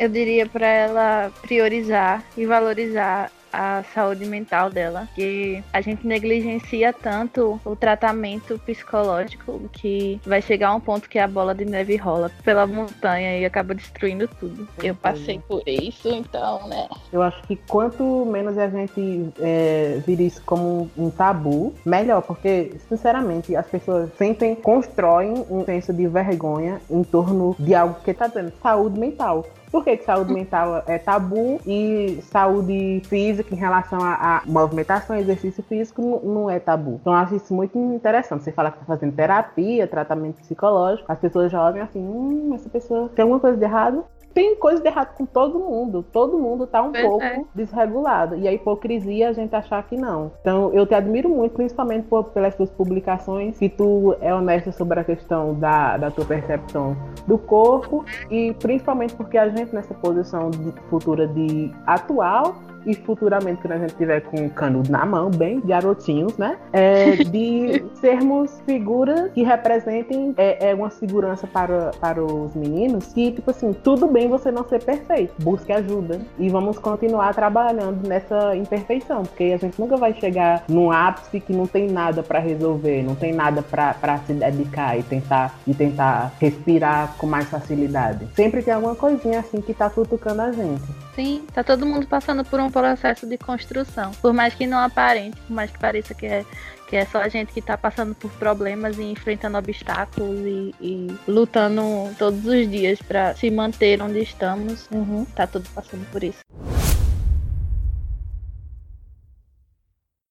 Eu 0.00 0.08
diria 0.08 0.46
para 0.46 0.66
ela 0.66 1.30
priorizar 1.42 2.24
e 2.34 2.46
valorizar 2.46 3.30
a 3.52 3.82
saúde 3.94 4.24
mental 4.26 4.70
dela, 4.70 5.08
que 5.14 5.62
a 5.72 5.80
gente 5.80 6.06
negligencia 6.06 6.92
tanto 6.92 7.60
o 7.64 7.76
tratamento 7.76 8.58
psicológico 8.60 9.68
que 9.72 10.20
vai 10.24 10.40
chegar 10.40 10.68
a 10.68 10.74
um 10.76 10.80
ponto 10.80 11.08
que 11.08 11.18
a 11.18 11.26
bola 11.26 11.54
de 11.54 11.64
neve 11.64 11.96
rola 11.96 12.30
pela 12.44 12.66
montanha 12.66 13.38
e 13.38 13.44
acaba 13.44 13.74
destruindo 13.74 14.28
tudo. 14.28 14.68
Eu 14.82 14.94
passei 14.94 15.40
por 15.40 15.62
isso, 15.66 16.08
então, 16.08 16.66
né? 16.68 16.88
Eu 17.12 17.22
acho 17.22 17.42
que 17.42 17.56
quanto 17.56 18.24
menos 18.24 18.56
a 18.56 18.68
gente 18.68 19.30
é, 19.40 20.00
vir 20.06 20.20
isso 20.20 20.42
como 20.44 20.90
um 20.96 21.10
tabu, 21.10 21.74
melhor, 21.84 22.22
porque, 22.22 22.72
sinceramente, 22.88 23.56
as 23.56 23.66
pessoas 23.66 24.10
sentem, 24.16 24.54
constroem 24.54 25.44
um 25.50 25.64
senso 25.64 25.92
de 25.92 26.06
vergonha 26.06 26.80
em 26.88 27.02
torno 27.02 27.56
de 27.58 27.74
algo 27.74 27.96
que 28.04 28.14
tá 28.14 28.28
dando 28.28 28.52
saúde 28.62 28.98
mental. 28.98 29.44
Por 29.70 29.84
que, 29.84 29.96
que 29.96 30.04
saúde 30.04 30.32
mental 30.32 30.82
é 30.86 30.98
tabu 30.98 31.60
e 31.64 32.20
saúde 32.22 33.02
física 33.08 33.54
em 33.54 33.58
relação 33.58 34.00
a, 34.02 34.38
a 34.38 34.42
movimentação, 34.44 35.16
exercício 35.16 35.62
físico 35.62 36.02
não, 36.02 36.20
não, 36.20 36.50
é 36.50 36.58
tabu? 36.58 36.98
Então 37.00 37.12
eu 37.12 37.18
acho 37.18 37.36
isso 37.36 37.54
muito 37.54 37.78
interessante. 37.78 38.42
Você 38.42 38.50
fala 38.50 38.70
que 38.70 38.78
está 38.78 38.86
fazendo 38.86 39.14
terapia, 39.14 39.86
tratamento 39.86 40.36
psicológico, 40.36 41.10
as 41.10 41.18
pessoas 41.18 41.52
já 41.52 41.64
olham 41.64 41.84
assim, 41.84 42.00
hum, 42.00 42.52
essa 42.54 42.68
pessoa 42.68 43.08
tem 43.14 43.22
alguma 43.22 43.38
coisa 43.38 43.56
de 43.56 43.64
errado? 43.64 44.04
Tem 44.32 44.56
coisa 44.56 44.80
de 44.80 44.88
errado 44.88 45.14
com 45.14 45.26
todo 45.26 45.58
mundo. 45.58 46.04
Todo 46.12 46.38
mundo 46.38 46.66
tá 46.66 46.82
um 46.82 46.92
pois 46.92 47.04
pouco 47.04 47.24
é. 47.24 47.44
desregulado. 47.54 48.36
E 48.36 48.46
a 48.46 48.52
hipocrisia 48.52 49.28
a 49.28 49.32
gente 49.32 49.54
achar 49.54 49.82
que 49.84 49.96
não. 49.96 50.32
Então 50.40 50.72
eu 50.72 50.86
te 50.86 50.94
admiro 50.94 51.28
muito, 51.28 51.54
principalmente 51.54 52.06
por, 52.06 52.24
pelas 52.24 52.54
tuas 52.54 52.70
publicações, 52.70 53.58
que 53.58 53.68
tu 53.68 54.16
é 54.20 54.34
honesta 54.34 54.72
sobre 54.72 55.00
a 55.00 55.04
questão 55.04 55.54
da, 55.54 55.96
da 55.96 56.10
tua 56.10 56.24
percepção 56.24 56.96
do 57.26 57.38
corpo 57.38 58.04
e 58.30 58.52
principalmente 58.54 59.14
porque 59.14 59.36
a 59.36 59.48
gente 59.48 59.74
nessa 59.74 59.94
posição 59.94 60.50
de, 60.50 60.72
futura 60.88 61.26
de 61.26 61.72
atual 61.86 62.54
e 62.86 62.94
futuramente, 62.94 63.60
quando 63.62 63.72
a 63.72 63.78
gente 63.78 63.94
tiver 63.94 64.20
com 64.20 64.46
o 64.46 64.50
canudo 64.50 64.90
na 64.90 65.04
mão, 65.04 65.30
bem 65.30 65.60
garotinhos, 65.60 66.36
né? 66.36 66.56
É, 66.72 67.16
de 67.16 67.84
sermos 68.00 68.60
figuras 68.66 69.30
que 69.32 69.42
representem 69.42 70.34
é, 70.36 70.70
é, 70.70 70.74
uma 70.74 70.90
segurança 70.90 71.46
para, 71.46 71.90
para 72.00 72.22
os 72.22 72.54
meninos 72.54 73.12
que, 73.12 73.32
tipo 73.32 73.50
assim, 73.50 73.72
tudo 73.72 74.06
bem 74.06 74.28
você 74.28 74.50
não 74.50 74.66
ser 74.68 74.82
perfeito, 74.82 75.34
busque 75.42 75.72
ajuda 75.72 76.20
e 76.38 76.48
vamos 76.48 76.78
continuar 76.78 77.34
trabalhando 77.34 78.06
nessa 78.06 78.56
imperfeição, 78.56 79.22
porque 79.22 79.44
a 79.54 79.56
gente 79.56 79.80
nunca 79.80 79.96
vai 79.96 80.14
chegar 80.14 80.64
num 80.68 80.90
ápice 80.90 81.40
que 81.40 81.52
não 81.52 81.66
tem 81.66 81.88
nada 81.88 82.22
para 82.22 82.38
resolver, 82.38 83.02
não 83.02 83.14
tem 83.14 83.32
nada 83.32 83.62
para 83.62 84.18
se 84.26 84.32
dedicar 84.32 84.98
e 84.98 85.02
tentar, 85.02 85.54
e 85.66 85.74
tentar 85.74 86.32
respirar 86.40 87.14
com 87.18 87.26
mais 87.26 87.48
facilidade. 87.48 88.26
Sempre 88.34 88.62
tem 88.62 88.74
alguma 88.74 88.94
coisinha 88.94 89.40
assim 89.40 89.60
que 89.60 89.74
tá 89.74 89.90
cutucando 89.90 90.42
a 90.42 90.52
gente. 90.52 90.82
Sim, 91.14 91.44
tá 91.52 91.64
todo 91.64 91.84
mundo 91.84 92.06
passando 92.06 92.44
por 92.44 92.60
um 92.60 92.70
processo 92.70 93.26
de 93.26 93.36
construção. 93.36 94.12
Por 94.22 94.32
mais 94.32 94.54
que 94.54 94.66
não 94.66 94.78
aparente, 94.78 95.36
por 95.40 95.52
mais 95.52 95.70
que 95.70 95.78
pareça 95.78 96.14
que 96.14 96.26
é, 96.26 96.44
que 96.88 96.96
é 96.96 97.04
só 97.04 97.18
a 97.18 97.28
gente 97.28 97.52
que 97.52 97.60
tá 97.60 97.76
passando 97.76 98.14
por 98.14 98.30
problemas 98.32 98.98
e 98.98 99.02
enfrentando 99.02 99.58
obstáculos 99.58 100.38
e, 100.40 100.74
e 100.80 101.16
lutando 101.26 101.82
todos 102.18 102.44
os 102.44 102.70
dias 102.70 103.00
para 103.02 103.34
se 103.34 103.50
manter 103.50 104.00
onde 104.00 104.20
estamos, 104.20 104.88
uhum. 104.90 105.24
tá 105.34 105.46
todo 105.46 105.68
passando 105.74 106.06
por 106.10 106.22
isso. 106.22 106.40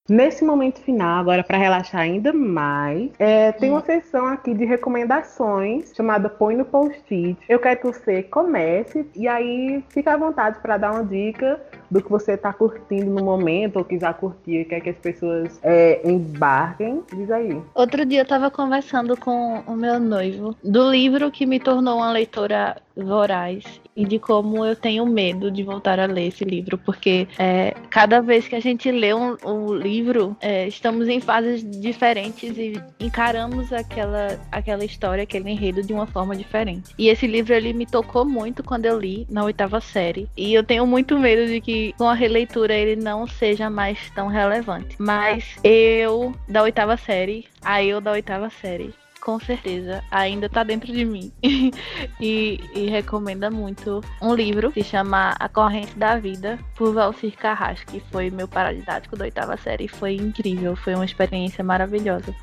Nesse 0.09 0.43
momento 0.43 0.79
final, 0.79 1.19
agora 1.19 1.43
para 1.43 1.57
relaxar 1.57 2.01
ainda 2.01 2.33
mais, 2.33 3.11
é, 3.19 3.51
tem 3.51 3.69
uma 3.69 3.81
sessão 3.81 4.25
aqui 4.25 4.55
de 4.55 4.65
recomendações 4.65 5.93
chamada 5.95 6.27
Põe 6.27 6.55
no 6.55 6.65
Post-it. 6.65 7.37
Eu 7.47 7.59
quero 7.59 7.79
que 7.79 7.87
você 7.87 8.23
comece 8.23 9.07
e 9.15 9.27
aí 9.27 9.83
fica 9.89 10.13
à 10.13 10.17
vontade 10.17 10.59
para 10.61 10.77
dar 10.77 10.93
uma 10.93 11.03
dica 11.03 11.61
do 11.89 12.01
que 12.01 12.10
você 12.10 12.34
está 12.34 12.53
curtindo 12.53 13.10
no 13.12 13.24
momento 13.24 13.77
ou 13.77 13.86
quiser 13.86 14.13
curtir, 14.15 14.65
quer 14.65 14.79
que 14.81 14.89
as 14.89 14.98
pessoas 14.98 15.60
é, 15.63 16.01
embarquem. 16.10 17.03
Diz 17.13 17.29
aí. 17.31 17.60
Outro 17.74 18.05
dia 18.05 18.19
eu 18.19 18.24
estava 18.24 18.51
conversando 18.51 19.17
com 19.17 19.60
o 19.65 19.75
meu 19.75 20.00
noivo 20.00 20.55
do 20.63 20.89
livro 20.89 21.31
que 21.31 21.46
me 21.46 21.60
tornou 21.60 21.98
uma 21.98 22.12
leitora 22.12 22.77
voraz 22.96 23.63
e 23.96 24.05
de 24.05 24.17
como 24.17 24.65
eu 24.65 24.75
tenho 24.75 25.05
medo 25.05 25.51
de 25.51 25.63
voltar 25.63 26.00
a 26.00 26.05
ler 26.05 26.27
esse 26.27 26.46
livro, 26.46 26.77
porque 26.77 27.27
é, 27.38 27.75
cada 27.89 28.22
vez 28.22 28.48
que 28.48 28.55
a 28.55 28.60
gente 28.60 28.89
lê 28.89 29.13
um, 29.13 29.36
um 29.46 29.74
livro, 29.74 30.38
é, 30.39 30.67
estamos 30.67 31.10
em 31.10 31.19
fases 31.19 31.63
diferentes 31.81 32.58
e 32.58 32.81
encaramos 33.00 33.74
aquela, 33.74 34.39
aquela 34.51 34.86
história, 34.86 35.24
aquele 35.24 35.50
enredo 35.50 35.84
de 35.84 35.91
uma 35.91 36.08
forma 36.08 36.34
diferente. 36.36 36.93
E 36.98 37.10
esse 37.10 37.27
livro 37.27 37.53
ele 37.53 37.74
me 37.74 37.86
tocou 37.86 38.24
muito 38.24 38.63
quando 38.63 38.86
eu 38.86 38.98
li 38.98 39.27
na 39.29 39.43
oitava 39.43 39.81
série, 39.81 40.29
e 40.38 40.53
eu 40.53 40.63
tenho 40.63 40.88
muito 40.88 41.19
medo 41.19 41.46
de 41.46 41.60
que 41.60 41.78
com 41.98 42.07
a 42.07 42.13
releitura 42.13 42.74
ele 42.74 42.95
não 42.95 43.27
seja 43.27 43.69
mais 43.69 43.98
tão 44.12 44.27
relevante. 44.27 44.95
Mas 45.00 45.57
eu 45.63 46.33
da 46.48 46.63
oitava 46.63 46.98
série, 46.98 47.48
a 47.63 47.83
eu 47.83 48.00
da 48.01 48.12
oitava 48.12 48.50
série, 48.50 48.93
com 49.19 49.39
certeza 49.39 50.03
ainda 50.09 50.50
tá 50.50 50.63
dentro 50.63 50.91
de 50.91 51.05
mim. 51.05 51.31
e, 52.19 52.59
e, 52.74 52.89
recomenda 52.89 53.50
muito 53.51 54.01
um 54.21 54.33
livro 54.33 54.71
que 54.71 54.83
chama 54.83 55.36
A 55.39 55.48
Corrente 55.48 55.98
da 55.98 56.17
Vida, 56.17 56.57
por 56.75 56.93
Valcir 56.93 57.36
Carrasco, 57.38 57.91
que 57.91 58.00
foi 58.12 58.29
meu 58.29 58.48
paradidático 58.48 59.15
da 59.15 59.25
oitava 59.25 59.57
série. 59.57 59.88
Foi 59.88 60.15
incrível, 60.15 60.75
foi 60.75 60.95
uma 60.95 61.05
experiência 61.05 61.63
maravilhosa. 61.63 62.33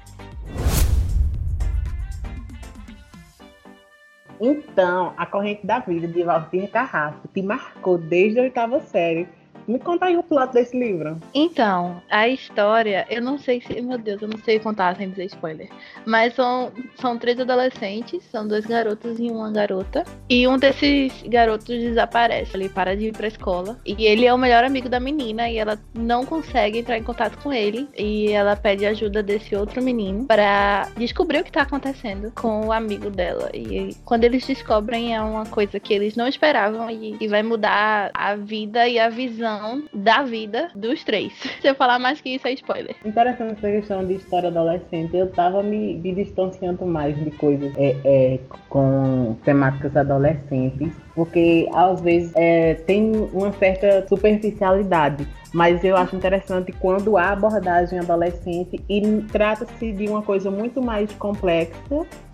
Então, 4.40 5.14
A 5.16 5.25
Corrente 5.26 5.66
da 5.66 5.78
Vida, 5.78 6.07
de 6.07 6.23
Valcir 6.23 6.71
Carrasco, 6.71 7.28
te 7.33 7.43
marcou 7.43 7.99
desde 7.99 8.38
a 8.38 8.43
oitava 8.43 8.81
série. 8.81 9.28
Me 9.66 9.78
conta 9.78 10.06
aí 10.06 10.16
o 10.16 10.23
plot 10.23 10.52
desse 10.52 10.78
livro. 10.78 11.18
Então, 11.35 12.00
a 12.11 12.28
história, 12.28 13.06
eu 13.11 13.20
não 13.20 13.38
sei 13.38 13.61
se. 13.61 13.80
Meu 13.80 13.99
Deus, 13.99 14.23
eu 14.23 14.28
não 14.28 14.38
sei 14.38 14.61
contar 14.61 14.96
sem 14.96 15.11
dizer 15.11 15.25
spoiler. 15.26 15.68
Mas 16.04 16.35
são, 16.35 16.73
são 17.00 17.18
três 17.18 17.38
adolescentes, 17.40 18.23
são 18.25 18.46
dois 18.46 18.64
garotos 18.64 19.18
e 19.18 19.30
uma 19.30 19.50
garota. 19.50 20.04
E 20.28 20.46
um 20.46 20.56
desses 20.56 21.23
garotos 21.26 21.66
desaparece. 21.66 22.56
Ele 22.56 22.68
para 22.68 22.96
de 22.96 23.06
ir 23.06 23.12
pra 23.12 23.26
escola. 23.26 23.78
E 23.85 24.04
ele 24.04 24.25
é 24.25 24.32
o 24.32 24.38
melhor 24.38 24.62
amigo 24.62 24.88
da 24.88 25.00
menina. 25.00 25.49
E 25.50 25.58
ela 25.58 25.78
não 25.94 26.25
consegue 26.25 26.78
entrar 26.78 26.99
em 26.99 27.02
contato 27.02 27.37
com 27.42 27.52
ele. 27.52 27.88
E 27.96 28.30
ela 28.30 28.54
pede 28.54 28.87
ajuda 28.87 29.23
desse 29.23 29.56
outro 29.56 29.82
menino 29.82 30.26
para 30.26 30.88
descobrir 30.96 31.40
o 31.40 31.44
que 31.44 31.52
tá 31.52 31.62
acontecendo 31.62 32.32
com 32.35 32.66
o 32.66 32.73
amigo 32.73 33.11
dela. 33.11 33.50
E 33.52 33.96
quando 34.04 34.25
eles 34.25 34.46
descobrem, 34.46 35.14
é 35.14 35.20
uma 35.20 35.46
coisa 35.46 35.80
que 35.80 35.92
eles 35.92 36.14
não 36.14 36.28
esperavam. 36.28 36.88
E, 36.88 37.16
e 37.20 37.26
vai 37.26 37.42
mudar 37.42 38.11
a 38.14 38.37
vida 38.37 38.87
e 38.87 38.99
a 38.99 39.08
visão 39.08 39.56
descrição 39.57 39.83
da 39.93 40.23
vida 40.23 40.71
dos 40.75 41.03
três. 41.05 41.33
Se 41.61 41.69
eu 41.69 41.75
falar 41.75 41.99
mais 41.99 42.21
que 42.21 42.31
isso, 42.31 42.47
é 42.47 42.53
spoiler. 42.53 42.95
Interessante 43.05 43.53
essa 43.53 43.71
questão 43.71 44.05
de 44.05 44.15
história 44.15 44.49
adolescente. 44.49 45.17
Eu 45.17 45.31
tava 45.31 45.63
me, 45.63 45.95
me 45.95 46.15
distanciando 46.15 46.85
mais 46.87 47.17
de 47.23 47.31
coisas 47.33 47.73
é, 47.77 47.97
é, 48.05 48.39
com 48.69 49.37
temáticas 49.45 49.97
adolescentes, 49.97 50.93
porque 51.15 51.69
às 51.73 52.01
vezes 52.01 52.33
é, 52.35 52.75
tem 52.75 53.13
uma 53.33 53.53
certa 53.53 54.07
superficialidade 54.09 55.27
mas 55.57 55.83
eu 55.83 55.97
acho 55.97 56.15
interessante 56.15 56.71
quando 56.71 57.17
há 57.17 57.31
abordagem 57.31 57.99
adolescente 57.99 58.79
e 58.87 59.01
trata-se 59.33 59.91
de 59.91 60.07
uma 60.07 60.21
coisa 60.21 60.51
muito 60.51 60.83
mais 60.83 61.11
complexa 61.13 61.73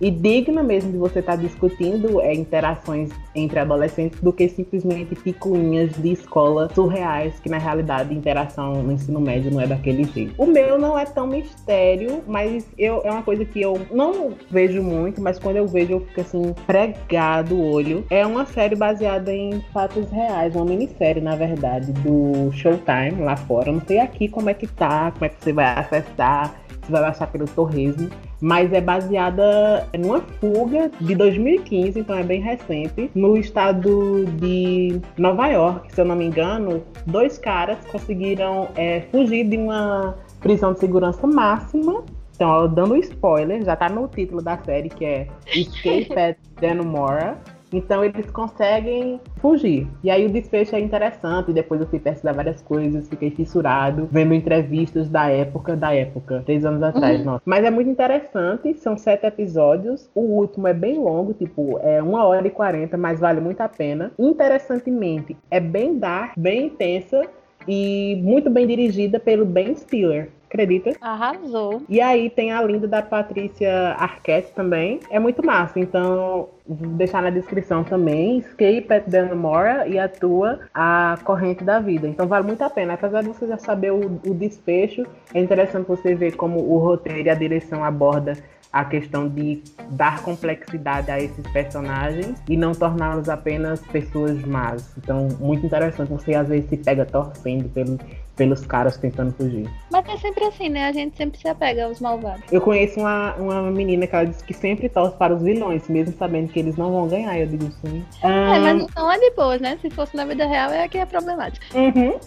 e 0.01 0.11
digna 0.11 0.61
mesmo 0.61 0.91
de 0.91 0.99
você 0.99 1.21
estar 1.21 1.37
discutindo 1.37 2.21
é, 2.21 2.35
interações 2.35 3.11
entre 3.33 3.61
adolescentes 3.61 4.21
do 4.21 4.33
que 4.33 4.49
simplesmente 4.49 5.15
picuinhas 5.15 5.93
de 5.93 6.11
escola 6.11 6.67
surreais, 7.13 7.39
que 7.41 7.49
na 7.49 7.59
realidade 7.59 8.15
interação 8.15 8.83
no 8.83 8.93
ensino 8.93 9.21
médio 9.21 9.51
não 9.51 9.61
é 9.61 9.67
daquele 9.67 10.05
jeito. 10.05 10.35
O 10.39 10.47
meu 10.47 10.79
não 10.79 10.99
é 10.99 11.05
tão 11.05 11.27
mistério, 11.27 12.23
mas 12.27 12.67
eu, 12.79 13.03
é 13.05 13.11
uma 13.11 13.23
coisa 13.23 13.45
que 13.45 13.61
eu 13.61 13.81
não 13.91 14.33
vejo 14.51 14.83
muito, 14.83 15.21
mas 15.21 15.39
quando 15.39 15.57
eu 15.57 15.67
vejo 15.67 15.93
eu 15.93 16.01
fico 16.01 16.21
assim, 16.21 16.55
pregado 16.67 17.55
o 17.55 17.73
olho. 17.73 18.05
É 18.11 18.27
uma 18.27 18.47
série 18.47 18.75
baseada 18.75 19.33
em 19.33 19.61
fatos 19.73 20.11
reais, 20.11 20.55
uma 20.55 20.65
minissérie, 20.65 21.23
na 21.23 21.37
verdade, 21.37 21.93
do 21.93 22.51
Showtime 22.53 23.23
lá 23.23 23.37
fora. 23.37 23.69
Eu 23.69 23.75
não 23.75 23.83
sei 23.83 23.99
aqui 23.99 24.29
como 24.29 24.49
é 24.49 24.55
que 24.55 24.67
tá, 24.67 25.11
como 25.11 25.25
é 25.25 25.29
que 25.29 25.43
você 25.43 25.53
vai 25.53 25.67
acessar, 25.67 26.55
se 26.85 26.91
vai 26.91 27.03
baixar 27.03 27.27
pelo 27.29 27.47
torresmo, 27.47 28.09
mas 28.43 28.73
é 28.73 28.81
baseada 28.81 29.89
numa 29.97 30.21
fuga 30.41 30.91
de 31.01 31.15
2015, 31.15 32.01
então 32.01 32.17
é 32.17 32.25
bem 32.25 32.41
recente, 32.41 33.09
no 33.15 33.37
estado 33.37 34.25
de 34.41 35.01
Nova 35.17 35.47
York, 35.47 35.95
se 35.95 36.01
eu 36.01 36.05
não 36.05 36.17
me 36.17 36.27
engano, 36.27 36.83
dois 37.07 37.39
caras 37.39 37.79
conseguiram 37.87 38.69
é, 38.75 39.03
fugir 39.13 39.49
de 39.49 39.57
uma 39.57 40.17
prisão 40.41 40.73
de 40.73 40.81
segurança 40.81 41.25
máxima. 41.25 42.03
Então, 42.35 42.67
dando 42.69 42.97
spoiler, 42.97 43.65
já 43.65 43.77
tá 43.77 43.89
no 43.89 44.09
título 44.09 44.43
da 44.43 44.59
série, 44.59 44.89
que 44.89 45.05
é 45.05 45.29
Escape 45.55 46.13
at 46.19 46.37
Dannemora. 46.61 47.39
Então 47.73 48.05
eles 48.05 48.31
conseguem 48.31 49.21
fugir. 49.41 49.87
E 50.03 50.11
aí 50.11 50.27
o 50.27 50.31
desfecho 50.31 50.77
é 50.77 50.81
interessante. 50.81 51.53
Depois 51.53 51.81
eu 51.81 51.87
fui 51.87 51.99
pesquisar 51.99 52.33
várias 52.33 52.61
coisas, 52.63 53.09
fiquei 53.09 53.31
fissurado, 53.31 54.09
vendo 54.11 54.35
entrevistas 54.35 55.09
da 55.09 55.29
época, 55.29 55.77
da 55.77 55.95
época, 55.95 56.43
três 56.45 56.65
anos 56.65 56.83
atrás, 56.83 57.21
uhum. 57.21 57.27
nossa. 57.27 57.43
Mas 57.45 57.65
é 57.65 57.71
muito 57.71 57.91
interessante, 57.91 58.75
são 58.75 58.97
sete 58.97 59.27
episódios. 59.27 60.11
O 60.15 60.21
último 60.21 60.69
é 60.69 60.75
bem 60.75 60.99
longo, 60.99 61.33
tipo, 61.33 61.79
é 61.83 62.03
uma 62.03 62.25
hora 62.25 62.47
e 62.47 62.51
quarenta, 62.51 62.97
mas 62.97 63.21
vale 63.21 63.41
muito 63.41 63.61
a 63.61 63.69
pena. 63.69 64.13
Interessantemente, 64.19 65.37
é 65.51 65.61
bem 65.61 65.99
dark, 65.99 66.33
bem 66.37 66.67
intensa 66.67 67.23
e 67.67 68.21
muito 68.23 68.51
bem 68.51 68.67
dirigida 68.67 69.21
pelo 69.21 69.45
Ben 69.45 69.75
Stiller 69.75 70.31
acredita? 70.53 70.93
Arrasou. 71.01 71.83
E 71.89 72.01
aí 72.01 72.29
tem 72.29 72.53
a 72.53 72.63
linda 72.63 72.87
da 72.87 73.01
Patrícia 73.01 73.95
Arquette 73.99 74.53
também. 74.53 75.01
É 75.11 75.19
muito 75.19 75.45
massa. 75.45 75.81
Então, 75.81 76.51
vou 76.67 76.89
deixar 76.91 77.23
na 77.23 77.31
descrição 77.31 77.83
também. 77.83 78.39
Escape 78.39 78.87
at 78.91 79.09
Danmora 79.09 79.89
e 79.89 79.99
atua 79.99 80.61
a 80.75 81.19
corrente 81.25 81.65
da 81.65 81.81
vida. 81.81 82.07
Então 82.07 82.27
vale 82.27 82.47
muito 82.47 82.63
a 82.63 82.71
pena. 82.71 82.95
Apesar 82.95 83.23
de 83.23 83.29
você 83.29 83.47
já 83.47 83.57
saber 83.57 83.93
o, 83.93 84.21
o 84.27 84.35
desfecho, 84.35 85.07
é 85.35 85.41
interessante 85.41 85.87
você 85.87 86.15
ver 86.15 86.37
como 86.37 86.61
o 86.61 86.79
roteiro 86.79 87.27
e 87.27 87.31
a 87.31 87.35
direção 87.35 87.83
aborda 87.83 88.37
a 88.73 88.87
questão 88.87 89.29
de 89.29 89.63
dar 89.91 90.23
complexidade 90.23 91.11
a 91.11 91.21
esses 91.21 91.47
personagens 91.53 92.43
e 92.49 92.57
não 92.57 92.73
torná-los 92.73 93.29
apenas 93.29 93.81
pessoas 93.89 94.43
más. 94.45 94.95
Então, 94.97 95.29
muito 95.39 95.67
interessante. 95.67 96.09
Você 96.09 96.35
às 96.35 96.49
vezes 96.49 96.71
se 96.71 96.79
pega 96.79 97.05
torcendo 97.05 97.69
pelo, 97.69 97.99
pelos 98.37 98.65
caras 98.67 98.97
tentando 98.97 99.33
fugir. 99.33 99.69
Mas 99.91 100.09
é 100.09 100.17
sempre 100.17 100.45
assim, 100.45 100.69
né? 100.69 100.87
A 100.87 100.93
gente 100.93 101.17
sempre 101.17 101.39
se 101.39 101.49
apega 101.49 101.85
aos 101.85 102.01
malvados. 102.01 102.45
Eu 102.51 102.61
conheço 102.61 103.01
uma, 103.01 103.35
uma 103.37 103.71
menina 103.71 104.07
que 104.07 104.15
ela 104.15 104.25
disse 104.25 104.45
que 104.45 104.55
sempre 104.55 104.89
torce 104.89 105.17
para 105.17 105.35
os 105.35 105.43
vilões, 105.43 105.87
mesmo 105.89 106.15
sabendo 106.17 106.49
que 106.49 106.59
eles 106.59 106.77
não 106.77 106.91
vão 106.93 107.09
ganhar. 107.09 107.39
Eu 107.39 107.47
digo 107.47 107.71
sim. 107.85 108.05
É, 108.23 108.59
mas 108.59 108.87
não 108.95 109.13
é 109.13 109.19
de 109.19 109.31
boas, 109.33 109.61
né? 109.61 109.79
Se 109.81 109.91
fosse 109.91 110.17
na 110.17 110.25
vida 110.25 110.47
real, 110.47 110.71
é 110.71 110.89
que 110.89 110.99
é 110.99 111.07
problemático. 111.07 111.65
Uhum. 111.77 112.19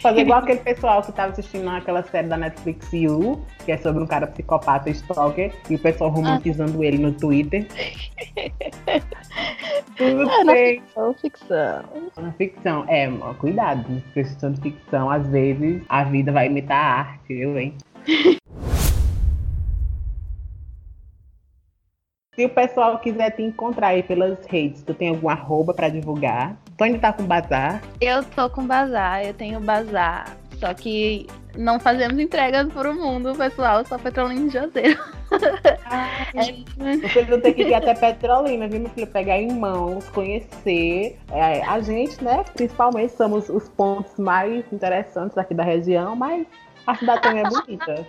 Fazer 0.00 0.20
igual 0.20 0.40
aquele 0.40 0.60
pessoal 0.60 1.02
que 1.02 1.12
tava 1.12 1.32
assistindo 1.32 1.68
aquela 1.68 2.02
série 2.02 2.28
da 2.28 2.36
Netflix 2.36 2.92
You, 2.92 3.44
que 3.64 3.72
é 3.72 3.76
sobre 3.76 4.02
um 4.02 4.06
cara 4.06 4.26
psicopata 4.26 4.88
stalker, 4.90 5.52
e 5.68 5.74
o 5.74 5.78
pessoal 5.78 6.10
romantizando 6.10 6.80
ah. 6.80 6.86
ele 6.86 6.98
no 6.98 7.12
Twitter. 7.12 7.66
Tudo 9.96 10.30
é, 10.30 10.44
bem. 10.44 10.82
Na 10.96 11.12
ficção. 11.14 11.84
Na 12.16 12.32
ficção, 12.32 12.84
é, 12.88 13.10
cuidado, 13.38 14.02
questão 14.14 14.52
de 14.52 14.60
ficção, 14.60 15.10
às 15.10 15.26
vezes 15.28 15.82
a 15.88 16.04
vida 16.04 16.30
vai 16.32 16.46
imitar 16.46 16.78
a 16.78 16.98
arte, 17.00 17.34
viu, 17.34 17.58
hein? 17.58 17.74
Se 22.38 22.44
o 22.44 22.48
pessoal 22.48 23.00
quiser 23.00 23.32
te 23.32 23.42
encontrar 23.42 23.88
aí 23.88 24.02
pelas 24.04 24.46
redes, 24.46 24.84
tu 24.84 24.94
tem 24.94 25.08
algum 25.08 25.28
arroba 25.28 25.74
pra 25.74 25.88
divulgar? 25.88 26.56
Tu 26.76 26.84
ainda 26.84 27.00
tá 27.00 27.12
com 27.12 27.24
bazar? 27.24 27.82
Eu 28.00 28.22
tô 28.22 28.48
com 28.48 28.64
bazar, 28.64 29.26
eu 29.26 29.34
tenho 29.34 29.58
bazar. 29.58 30.36
Só 30.60 30.72
que 30.72 31.26
não 31.56 31.80
fazemos 31.80 32.16
entregas 32.16 32.72
pro 32.72 32.94
mundo, 32.94 33.34
pessoal, 33.34 33.84
só 33.84 33.98
Petrolina 33.98 34.46
de 34.46 34.52
Juazeiro. 34.52 35.00
é. 36.32 37.08
Você 37.08 37.22
não 37.22 37.40
tem 37.40 37.54
que 37.54 37.62
ir 37.64 37.74
até 37.74 37.92
Petrolina, 37.92 38.68
viu, 38.68 38.82
meu 38.82 38.90
filho? 38.90 39.08
Pegar 39.08 39.36
em 39.36 39.50
mãos, 39.50 40.08
conhecer. 40.10 41.18
É, 41.32 41.64
a 41.64 41.80
gente, 41.80 42.22
né, 42.22 42.44
principalmente, 42.54 43.14
somos 43.14 43.48
os 43.48 43.68
pontos 43.70 44.16
mais 44.16 44.64
interessantes 44.72 45.36
aqui 45.36 45.54
da 45.54 45.64
região, 45.64 46.14
mas 46.14 46.46
a 46.86 46.94
cidade 46.94 47.20
também 47.20 47.42
é 47.42 47.48
bonita. 47.48 48.06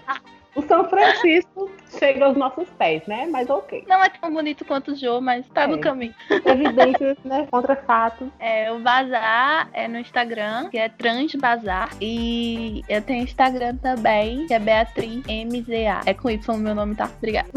O 0.55 0.61
São 0.61 0.87
Francisco 0.87 1.67
chega 1.97 2.25
aos 2.25 2.38
nossos 2.38 2.69
pés, 2.71 3.06
né? 3.08 3.28
Mas 3.32 3.49
ok. 3.49 3.84
Não 3.88 4.04
é 4.04 4.10
tão 4.10 4.32
bonito 4.32 4.65
quanto 4.65 4.91
o 4.91 4.95
Jô, 4.95 5.19
mas 5.21 5.47
tá 5.49 5.63
é. 5.63 5.67
no 5.67 5.80
caminho. 5.80 6.13
Evidências, 6.45 7.17
né? 7.23 7.47
Contra 7.49 7.75
fatos. 7.75 8.28
É, 8.39 8.71
o 8.71 8.80
Bazar 8.80 9.69
é 9.73 9.88
no 9.88 9.99
Instagram, 9.99 10.69
que 10.69 10.78
é 10.78 10.89
Transbazar. 10.89 11.89
E 12.02 12.84
eu 12.88 13.02
tenho 13.02 13.23
Instagram 13.23 13.75
também, 13.78 14.47
que 14.47 14.54
é 14.54 14.60
Beatriz 14.60 15.23
MZA. 15.25 16.02
É 16.06 16.13
com 16.13 16.30
Y 16.30 16.56
o 16.56 16.58
meu 16.58 16.75
nome, 16.75 16.95
tá? 16.95 17.10
Obrigada. 17.17 17.49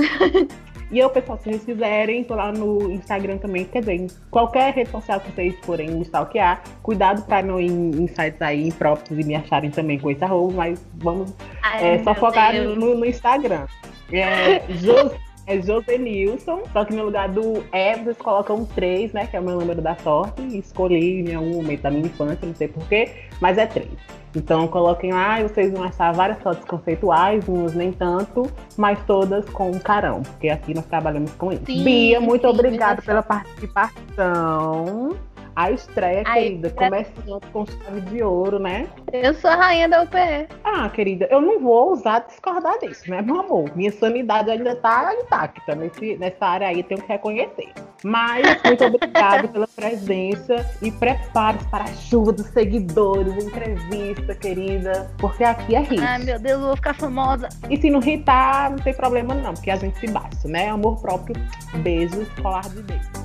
E 0.92 0.98
eu, 0.98 1.08
pessoal, 1.08 1.38
se 1.38 1.44
vocês 1.44 1.64
quiserem, 1.64 2.22
tô 2.22 2.34
lá 2.34 2.52
no 2.52 2.92
Instagram 2.92 3.38
também, 3.38 3.64
quer 3.64 3.80
dizer, 3.80 4.08
qualquer 4.30 4.74
rede 4.74 4.90
social 4.90 5.18
que 5.20 5.32
vocês 5.32 5.58
forem 5.62 5.90
me 5.90 6.02
stalkear, 6.02 6.62
cuidado 6.82 7.22
pra 7.22 7.42
não 7.42 7.58
ir 7.58 7.70
em 7.70 8.06
sites 8.06 8.42
aí 8.42 8.68
impróprios 8.68 9.18
e 9.18 9.24
me 9.24 9.34
acharem 9.34 9.70
também 9.70 9.98
com 9.98 10.10
esse 10.10 10.22
arroba, 10.22 10.52
mas 10.52 10.86
vamos 10.96 11.34
Ai, 11.62 11.94
é, 11.94 12.02
só 12.02 12.14
focar 12.14 12.54
no, 12.54 12.94
no, 12.94 13.06
Instagram. 13.06 13.64
É, 14.12 14.62
Jos, 14.68 15.12
é 15.46 15.60
Josenilson, 15.60 16.62
só 16.72 16.84
que 16.84 16.94
no 16.94 17.04
lugar 17.04 17.28
do 17.28 17.64
E, 17.72 17.96
vocês 17.96 18.16
colocam 18.18 18.64
três, 18.64 19.12
né, 19.12 19.26
que 19.26 19.36
é 19.36 19.40
o 19.40 19.42
meu 19.42 19.58
número 19.58 19.80
da 19.80 19.96
sorte, 19.96 20.42
escolhi 20.56 21.20
em 21.20 21.34
algum 21.34 21.54
momento 21.54 21.82
da 21.82 21.90
minha 21.90 22.06
infância, 22.06 22.46
não 22.46 22.54
sei 22.54 22.68
porquê, 22.68 23.10
mas 23.40 23.58
é 23.58 23.66
três. 23.66 23.90
Então 24.34 24.66
coloquem 24.66 25.12
lá 25.12 25.40
e 25.40 25.42
vocês 25.42 25.70
vão 25.72 25.82
achar 25.82 26.12
várias 26.12 26.40
fotos 26.40 26.64
conceituais, 26.64 27.46
umas 27.46 27.74
nem 27.74 27.92
tanto, 27.92 28.50
mas 28.76 28.98
todas 29.06 29.44
com 29.50 29.70
um 29.70 29.78
carão, 29.78 30.22
porque 30.22 30.48
aqui 30.48 30.72
nós 30.74 30.86
trabalhamos 30.86 31.32
com 31.34 31.52
isso. 31.52 31.62
Sim, 31.66 31.84
Bia, 31.84 32.20
muito 32.20 32.46
obrigada 32.46 33.02
pela 33.02 33.22
participação. 33.22 35.16
A 35.54 35.70
estreia, 35.70 36.22
Aí, 36.26 36.44
querida, 36.44 36.70
pra... 36.70 36.86
começando 36.86 37.40
com 37.52 37.66
chave 37.66 38.00
de 38.02 38.22
ouro, 38.22 38.58
né? 38.58 38.88
Eu 39.12 39.34
sou 39.34 39.50
a 39.50 39.56
rainha 39.56 39.88
da 39.88 40.02
UPE. 40.02 40.48
Ah, 40.64 40.88
querida, 40.88 41.28
eu 41.30 41.40
não 41.40 41.60
vou 41.60 41.90
ousar 41.90 42.24
discordar 42.26 42.78
disso, 42.78 43.10
né, 43.10 43.20
meu 43.20 43.40
amor? 43.40 43.70
Minha 43.76 43.92
sanidade 43.92 44.50
ainda 44.50 44.74
tá 44.76 45.12
intacta 45.14 45.74
nesse, 45.74 46.16
nessa 46.16 46.46
área 46.46 46.68
aí, 46.68 46.82
tenho 46.82 47.00
que 47.02 47.08
reconhecer. 47.08 47.72
Mas 48.04 48.60
muito 48.64 48.84
obrigada 48.84 49.46
pela 49.48 49.68
presença 49.68 50.68
e 50.80 50.90
prepare-se 50.90 51.68
para 51.68 51.84
a 51.84 51.94
chuva 51.94 52.32
dos 52.32 52.46
seguidores, 52.46 53.44
entrevista, 53.44 54.34
querida, 54.34 55.10
porque 55.18 55.44
aqui 55.44 55.76
é 55.76 55.80
rir. 55.80 56.00
Ai, 56.00 56.18
meu 56.18 56.38
Deus, 56.38 56.60
eu 56.60 56.66
vou 56.66 56.76
ficar 56.76 56.94
famosa. 56.94 57.48
E 57.70 57.76
se 57.76 57.90
não 57.90 58.00
irritar, 58.00 58.70
não 58.70 58.78
tem 58.78 58.94
problema 58.94 59.34
não, 59.34 59.54
porque 59.54 59.70
a 59.70 59.76
gente 59.76 59.98
se 59.98 60.08
basta, 60.08 60.48
né? 60.48 60.68
Amor 60.68 61.00
próprio, 61.00 61.36
beijos, 61.82 62.28
colar 62.40 62.68
de 62.68 62.82
beijo. 62.82 63.21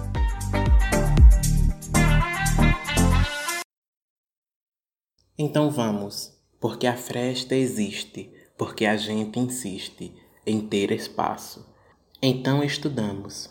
Então 5.40 5.70
vamos, 5.70 6.34
porque 6.60 6.88
a 6.88 6.98
fresta 6.98 7.56
existe, 7.56 8.34
porque 8.58 8.88
a 8.88 8.98
gente 8.98 9.38
insiste 9.38 10.12
em 10.44 10.60
ter 10.60 10.92
espaço. 10.92 11.64
Então 12.20 12.64
estudamos, 12.64 13.48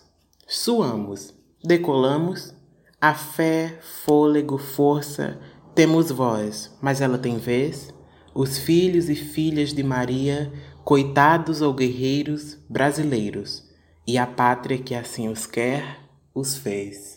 suamos, 0.48 1.32
decolamos, 1.62 2.52
a 3.00 3.14
fé, 3.14 3.78
fôlego, 4.04 4.58
força, 4.58 5.38
temos 5.76 6.10
voz, 6.10 6.76
mas 6.82 7.00
ela 7.00 7.18
tem 7.18 7.38
vez? 7.38 7.94
Os 8.34 8.58
filhos 8.58 9.08
e 9.08 9.14
filhas 9.14 9.72
de 9.72 9.84
Maria, 9.84 10.52
coitados 10.82 11.62
ou 11.62 11.72
guerreiros 11.72 12.58
brasileiros, 12.68 13.62
e 14.04 14.18
a 14.18 14.26
pátria 14.26 14.78
que 14.78 14.94
assim 14.94 15.28
os 15.28 15.46
quer, 15.46 16.00
os 16.34 16.56
fez. 16.56 17.15